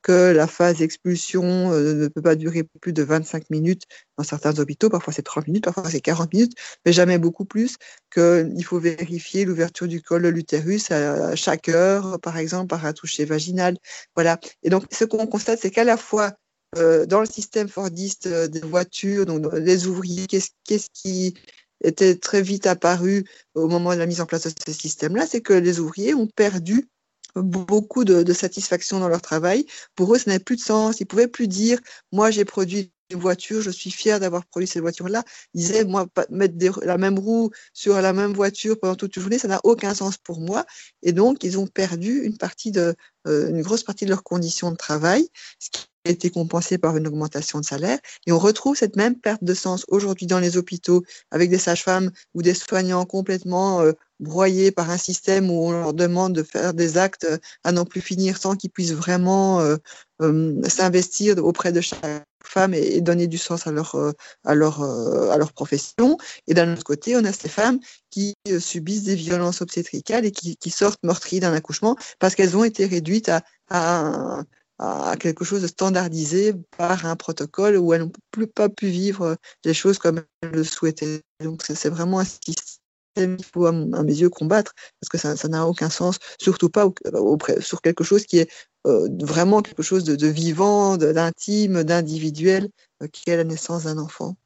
[0.02, 3.84] que la phase d'expulsion euh, ne peut pas durer plus de 25 minutes
[4.16, 6.52] dans certains hôpitaux, parfois c'est 30 minutes, parfois c'est 40 minutes,
[6.84, 7.76] mais jamais beaucoup plus,
[8.12, 12.92] qu'il faut vérifier l'ouverture du col de l'utérus à, chaque heure, par exemple, par un
[12.92, 13.76] toucher vaginal.
[14.14, 14.38] Voilà.
[14.62, 16.32] Et donc, ce qu'on constate, c'est qu'à la fois
[16.76, 21.34] euh, dans le système Fordiste euh, des voitures, donc les ouvriers, qu'est-ce qui
[21.82, 25.40] était très vite apparu au moment de la mise en place de ce système-là, c'est
[25.40, 26.88] que les ouvriers ont perdu
[27.36, 29.66] beaucoup de, satisfaction dans leur travail.
[29.94, 31.00] Pour eux, ça n'avait plus de sens.
[31.00, 31.78] Ils pouvaient plus dire,
[32.12, 35.24] moi, j'ai produit une voiture, je suis fier d'avoir produit cette voiture-là.
[35.54, 39.38] Ils disaient, moi, mettre la même roue sur la même voiture pendant toute une journée,
[39.38, 40.66] ça n'a aucun sens pour moi.
[41.02, 42.94] Et donc, ils ont perdu une partie de,
[43.26, 47.06] euh, une grosse partie de leurs conditions de travail, ce qui été compensé par une
[47.06, 47.98] augmentation de salaire.
[48.26, 52.10] Et on retrouve cette même perte de sens aujourd'hui dans les hôpitaux avec des sages-femmes
[52.34, 56.74] ou des soignants complètement euh, broyés par un système où on leur demande de faire
[56.74, 57.26] des actes
[57.64, 63.00] à n'en plus finir sans qu'ils puissent vraiment euh, s'investir auprès de chaque femmes et,
[63.00, 64.12] donner du sens à leur, euh,
[64.44, 66.16] à leur, euh, à leur profession.
[66.46, 67.78] Et d'un autre côté, on a ces femmes
[68.10, 72.56] qui euh, subissent des violences obstétricales et qui, qui sortent meurtries d'un accouchement parce qu'elles
[72.56, 74.42] ont été réduites à, à,
[74.78, 79.36] à, quelque chose de standardisé par un protocole où elles n'ont plus pas pu vivre
[79.64, 81.22] les choses comme elles le souhaitaient.
[81.40, 85.66] Donc c'est vraiment un système qu'il faut, à mes yeux, combattre, parce que ça n'a
[85.66, 88.50] aucun sens, surtout pas auprès, sur quelque chose qui est
[88.86, 92.70] euh, vraiment quelque chose de, de vivant, d'intime, d'individuel,
[93.02, 94.36] euh, qui est la naissance d'un enfant.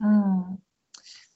[0.00, 0.56] Mmh.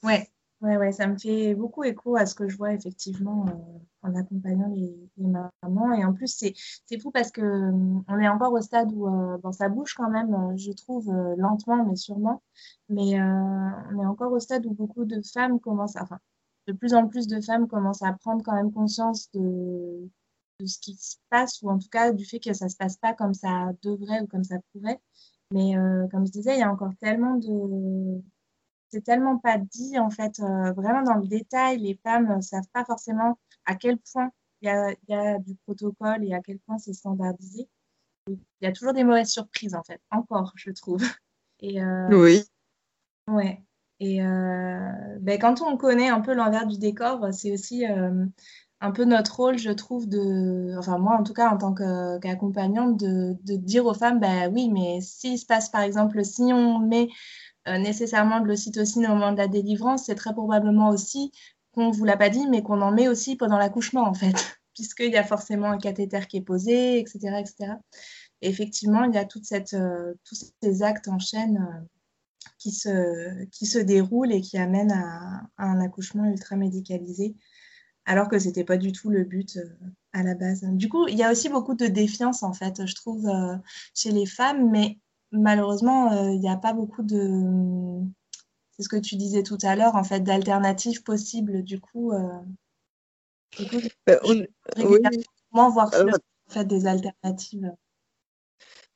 [0.03, 0.29] Ouais,
[0.61, 4.15] ouais, ouais, ça me fait beaucoup écho à ce que je vois effectivement euh, en
[4.15, 5.93] accompagnant les, les, mamans.
[5.93, 9.09] Et en plus, c'est fou parce que on est encore au stade où
[9.41, 12.41] bon, ça bouge quand même, je trouve, lentement mais sûrement.
[12.89, 16.19] Mais on est encore au stade où beaucoup de femmes commencent, enfin,
[16.67, 20.09] de plus en plus de femmes commencent à prendre quand même conscience de,
[20.59, 22.97] de ce qui se passe, ou en tout cas du fait que ça se passe
[22.97, 24.99] pas comme ça devrait ou comme ça pourrait.
[25.51, 28.21] Mais euh, comme je disais, il y a encore tellement de...
[28.89, 32.67] C'est tellement pas dit, en fait, euh, vraiment dans le détail, les femmes ne savent
[32.73, 34.31] pas forcément à quel point
[34.61, 37.67] il y a, y a, du protocole et à quel point c'est standardisé.
[38.27, 41.01] Il y a toujours des mauvaises surprises, en fait, encore, je trouve.
[41.59, 42.43] Et, euh, oui.
[43.27, 43.63] Ouais.
[43.99, 47.83] Et ben, quand on connaît un peu l'envers du décor, c'est aussi
[48.79, 52.99] un peu notre rôle, je trouve, de, enfin moi en tout cas en tant qu'accompagnante,
[52.99, 56.79] de, de, dire aux femmes, bah oui, mais s'il se passe par exemple, si on
[56.79, 57.07] met euh,
[57.79, 61.31] nécessairement de l'ocytocine au moment de la délivrance, c'est très probablement aussi
[61.73, 64.33] qu'on vous l'a pas dit, mais qu'on en met aussi pendant l'accouchement en fait,
[64.73, 67.39] puisqu'il y a forcément un cathéter qui est posé, etc.
[67.39, 67.73] etc.
[68.41, 71.85] Et effectivement, il y a toute cette, euh, tous ces actes en chaîne euh,
[72.57, 77.35] qui, se, qui se déroulent et qui amènent à, un accouchement ultra médicalisé
[78.05, 79.65] alors que c'était pas du tout le but euh,
[80.13, 80.63] à la base.
[80.63, 83.55] Du coup, il y a aussi beaucoup de défiance en fait, je trouve, euh,
[83.93, 84.97] chez les femmes, mais
[85.31, 88.01] malheureusement, euh, il n'y a pas beaucoup de,
[88.71, 91.63] c'est ce que tu disais tout à l'heure, en fait, d'alternatives possibles.
[91.63, 92.13] Du coup,
[93.57, 97.71] du coup ben, on, voir en fait des alternatives.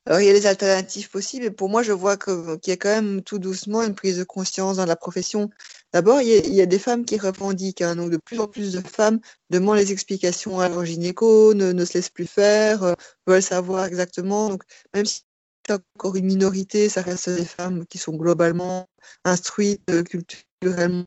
[0.06, 2.76] Alors, il y a des alternatives possibles et pour moi, je vois qu'il y a
[2.76, 5.48] quand même tout doucement une prise de conscience dans la profession.
[5.92, 8.72] D'abord, il, il, y a des femmes qui revendiquent, hein, donc de plus en plus
[8.72, 9.20] de femmes
[9.50, 12.94] demandent les explications à leur gynéco, ne, ne se laissent plus faire, euh,
[13.28, 14.48] veulent savoir exactement.
[14.48, 15.22] Donc, même si
[15.70, 18.88] encore une minorité, ça reste des femmes qui sont globalement
[19.24, 21.04] instruites euh, culturellement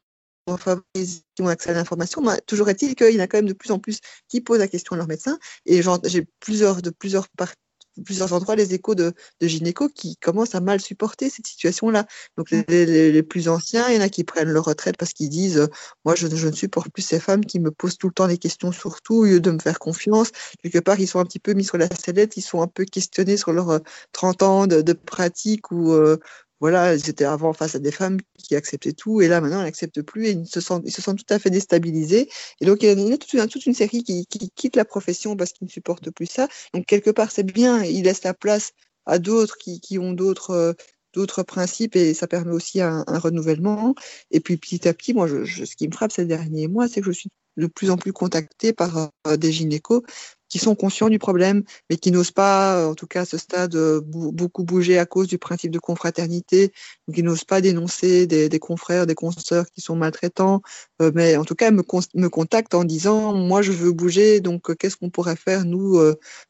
[0.57, 2.21] favorisés, qui ont accès à l'information.
[2.45, 4.67] toujours est-il qu'il y en a quand même de plus en plus qui posent la
[4.67, 5.39] question à leur médecin.
[5.65, 7.55] Et j'ai plusieurs, de plusieurs parties
[8.03, 12.05] plusieurs endroits les échos de, de gynéco qui commencent à mal supporter cette situation-là.
[12.37, 12.63] Donc mm.
[12.67, 15.67] les, plus anciens, il y en a qui prennent leur retraite parce qu'ils disent euh,
[16.03, 18.37] moi je, je, ne supporte plus ces femmes qui me posent tout le temps des
[18.37, 20.31] questions sur tout au lieu de me faire confiance.
[20.61, 22.85] Quelque part, ils sont un petit peu mis sur la sellette, ils sont un peu
[22.85, 23.81] questionnés sur leurs
[24.11, 26.17] 30 euh, ans de, de pratique ou, euh,
[26.65, 29.65] voilà, ils étaient avant face à des femmes qui acceptaient tout, et là maintenant elles
[29.65, 32.27] n'acceptent plus et ils se sentent, ils se sentent tout à fait déstabilisés.
[32.59, 35.35] Et donc il y a toute une, toute une série qui, qui quitte la profession
[35.35, 36.47] parce qu'ils ne supportent plus ça.
[36.73, 38.71] Donc quelque part c'est bien, ils laissent la place
[39.05, 40.73] à d'autres qui, qui ont d'autres euh,
[41.13, 43.93] d'autres principes et ça permet aussi un, renouvellement.
[44.31, 47.07] Et puis petit à petit, moi, ce qui me frappe ces derniers mois, c'est que
[47.11, 50.01] je suis de plus en plus contactée par euh, des gynécos
[50.49, 53.37] qui sont conscients du problème, mais qui n'osent pas, euh, en tout cas à ce
[53.37, 56.71] stade, euh, beaucoup bouger à cause du principe de confraternité,
[57.13, 60.61] qui n'osent pas dénoncer des, des, confrères, des consoeurs qui sont maltraitants,
[61.01, 61.83] euh, mais en tout cas me,
[62.13, 65.99] me contactent en disant, moi je veux bouger, donc qu'est-ce qu'on pourrait faire nous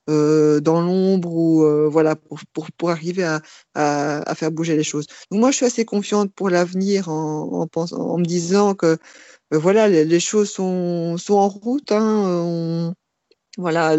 [0.07, 3.41] dans l'ombre ou voilà pour, pour, pour arriver à,
[3.73, 5.07] à, faire bouger les choses.
[5.31, 8.97] Donc moi je suis assez confiante pour l'avenir en, en, me disant que
[9.51, 11.91] voilà les, choses sont, sont en route.
[11.91, 12.93] Hein,
[13.57, 13.95] voilà,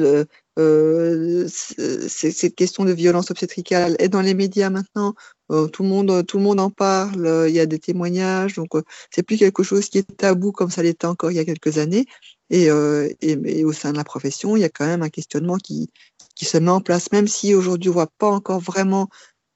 [0.58, 5.14] euh, cette question de violence obstétricale est dans les médias maintenant.
[5.52, 7.46] Euh, tout le monde, tout le monde en parle.
[7.48, 10.70] Il y a des témoignages, donc euh, c'est plus quelque chose qui est tabou comme
[10.70, 12.06] ça l'était encore il y a quelques années.
[12.50, 15.08] Et, euh, et, et, au sein de la profession, il y a quand même un
[15.08, 15.90] questionnement qui,
[16.34, 19.08] qui se met en place, même si aujourd'hui on voit pas encore vraiment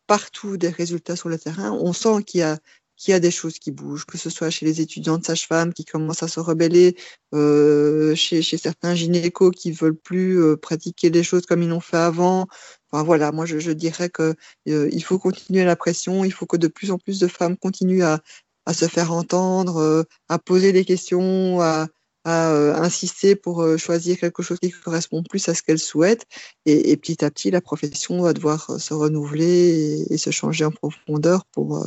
[0.07, 1.71] partout des résultats sur le terrain.
[1.73, 2.59] On sent qu'il y a
[3.01, 5.73] qu'il y a des choses qui bougent, que ce soit chez les étudiants de sage-femme
[5.73, 6.97] qui commencent à se rebeller,
[7.35, 11.81] euh, chez, chez, certains gynécos qui veulent plus euh, pratiquer les choses comme ils l'ont
[11.81, 12.47] fait avant.
[12.93, 14.35] Enfin voilà, moi je, je dirais que
[14.69, 17.57] euh, il faut continuer la pression, il faut que de plus en plus de femmes
[17.57, 18.21] continuent à,
[18.67, 21.87] à se faire entendre, euh, à poser des questions, à,
[22.25, 26.27] à euh, insister pour choisir quelque chose qui correspond plus à ce qu'elles souhaitent.
[26.67, 30.67] Et, et, petit à petit, la profession va devoir se renouveler et, et se changer
[30.67, 31.83] en profondeur pour,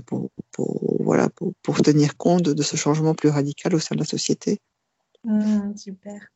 [0.00, 0.30] pour,
[1.00, 4.58] voilà, pour, pour, tenir compte de ce changement plus radical au sein de la société.
[5.24, 6.28] Mmh, super.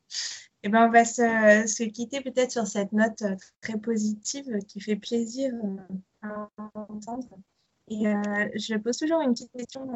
[0.63, 1.23] Eh ben, on va se,
[1.69, 5.77] se quitter peut-être sur cette note euh, très positive qui fait plaisir euh,
[6.23, 7.39] à entendre.
[7.87, 9.87] Et euh, je pose toujours une petite question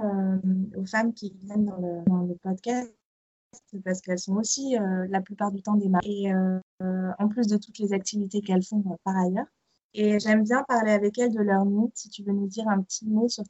[0.77, 2.95] aux femmes qui viennent dans le, podcast
[3.85, 4.77] parce qu'elles sont aussi
[5.09, 6.01] la plupart du temps des mères.
[6.05, 6.33] Et
[6.81, 9.47] en plus de toutes les activités qu'elles font par ailleurs.
[9.95, 11.97] Et j'aime bien parler avec elles de leur mythe.
[11.97, 13.45] Si tu veux nous dire un petit mot sur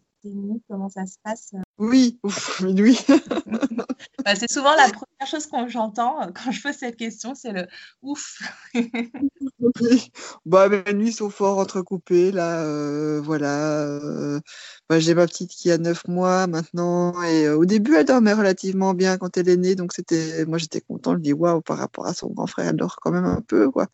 [0.68, 1.62] comment ça se passe euh.
[1.78, 2.18] Oui,
[2.62, 2.98] oui.
[4.24, 7.52] bah, c'est souvent la première chose que j'entends euh, quand je pose cette question, c'est
[7.52, 7.66] le
[8.02, 8.42] ouf.
[8.74, 10.10] oui.
[10.44, 12.60] bah, mes nuits sont fort entrecoupées, là.
[12.62, 13.84] Euh, voilà.
[13.86, 14.40] Euh,
[14.88, 17.20] bah, J'ai ma petite qui a 9 mois maintenant.
[17.22, 19.74] Et euh, au début, elle dormait relativement bien quand elle est née.
[19.74, 21.14] Donc, c'était, moi, j'étais content.
[21.14, 23.70] Je dis, waouh, par rapport à son grand frère, elle dort quand même un peu,
[23.70, 23.86] quoi.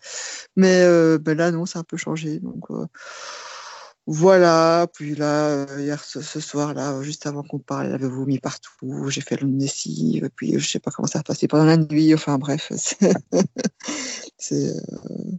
[0.56, 0.84] Mais
[1.18, 2.40] ben là, non, ça a un peu changé.
[2.40, 2.66] Donc,
[4.06, 9.08] voilà, puis là, hier, ce, ce soir-là, juste avant qu'on parle, elle avait vomi partout,
[9.08, 12.38] j'ai fait lessive, puis je sais pas comment ça a passé pendant la nuit, enfin
[12.38, 12.70] bref,
[14.38, 14.54] c'est...
[14.54, 15.38] Euh...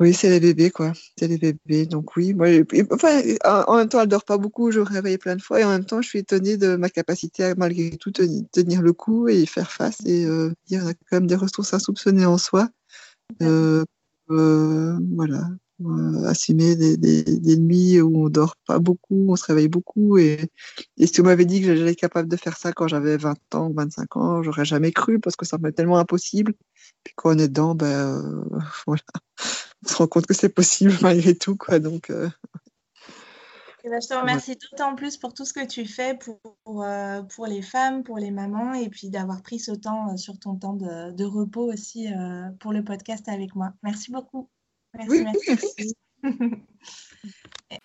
[0.00, 0.92] Oui, c'est les bébés, quoi.
[1.18, 1.86] C'est les bébés.
[1.86, 2.46] Donc oui, moi,
[2.92, 3.20] enfin,
[3.66, 4.70] en même temps, elle dort pas beaucoup.
[4.70, 6.88] Je me réveille plein de fois et en même temps, je suis étonnée de ma
[6.88, 9.98] capacité à malgré tout tenir le coup et faire face.
[10.06, 12.68] Et euh, il y a quand même des ressources insoupçonnées en soi.
[13.42, 13.84] Euh,
[14.30, 15.48] euh, voilà
[15.80, 20.18] euh, assumer des, des, des, nuits où on dort pas beaucoup, on se réveille beaucoup.
[20.18, 20.50] Et,
[20.96, 23.36] et si on m'avait dit que j'allais être capable de faire ça quand j'avais 20
[23.54, 26.54] ans ou 25 ans, j'aurais jamais cru parce que ça me tellement impossible.
[27.04, 28.44] Puis quand on est dedans, ben euh,
[28.86, 29.02] voilà,
[29.84, 31.78] on se rend compte que c'est possible malgré tout, quoi.
[31.78, 32.28] Donc euh...
[33.84, 36.84] Eh ben, je te remercie d'autant plus pour tout ce que tu fais pour, pour,
[37.36, 40.74] pour les femmes, pour les mamans, et puis d'avoir pris ce temps sur ton temps
[40.74, 42.08] de, de repos aussi
[42.58, 43.72] pour le podcast avec moi.
[43.84, 44.50] Merci beaucoup.
[44.94, 45.96] Merci, oui, merci.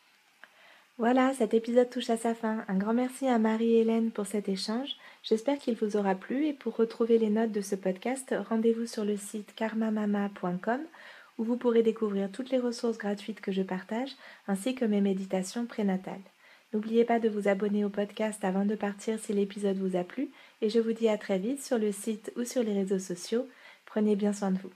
[0.97, 2.65] voilà, cet épisode touche à sa fin.
[2.67, 4.95] Un grand merci à Marie-Hélène pour cet échange.
[5.23, 9.05] J'espère qu'il vous aura plu et pour retrouver les notes de ce podcast, rendez-vous sur
[9.05, 10.81] le site karmamama.com
[11.37, 14.11] où vous pourrez découvrir toutes les ressources gratuites que je partage
[14.47, 16.21] ainsi que mes méditations prénatales.
[16.73, 20.31] N'oubliez pas de vous abonner au podcast avant de partir si l'épisode vous a plu
[20.61, 23.47] et je vous dis à très vite sur le site ou sur les réseaux sociaux.
[23.85, 24.71] Prenez bien soin de vous.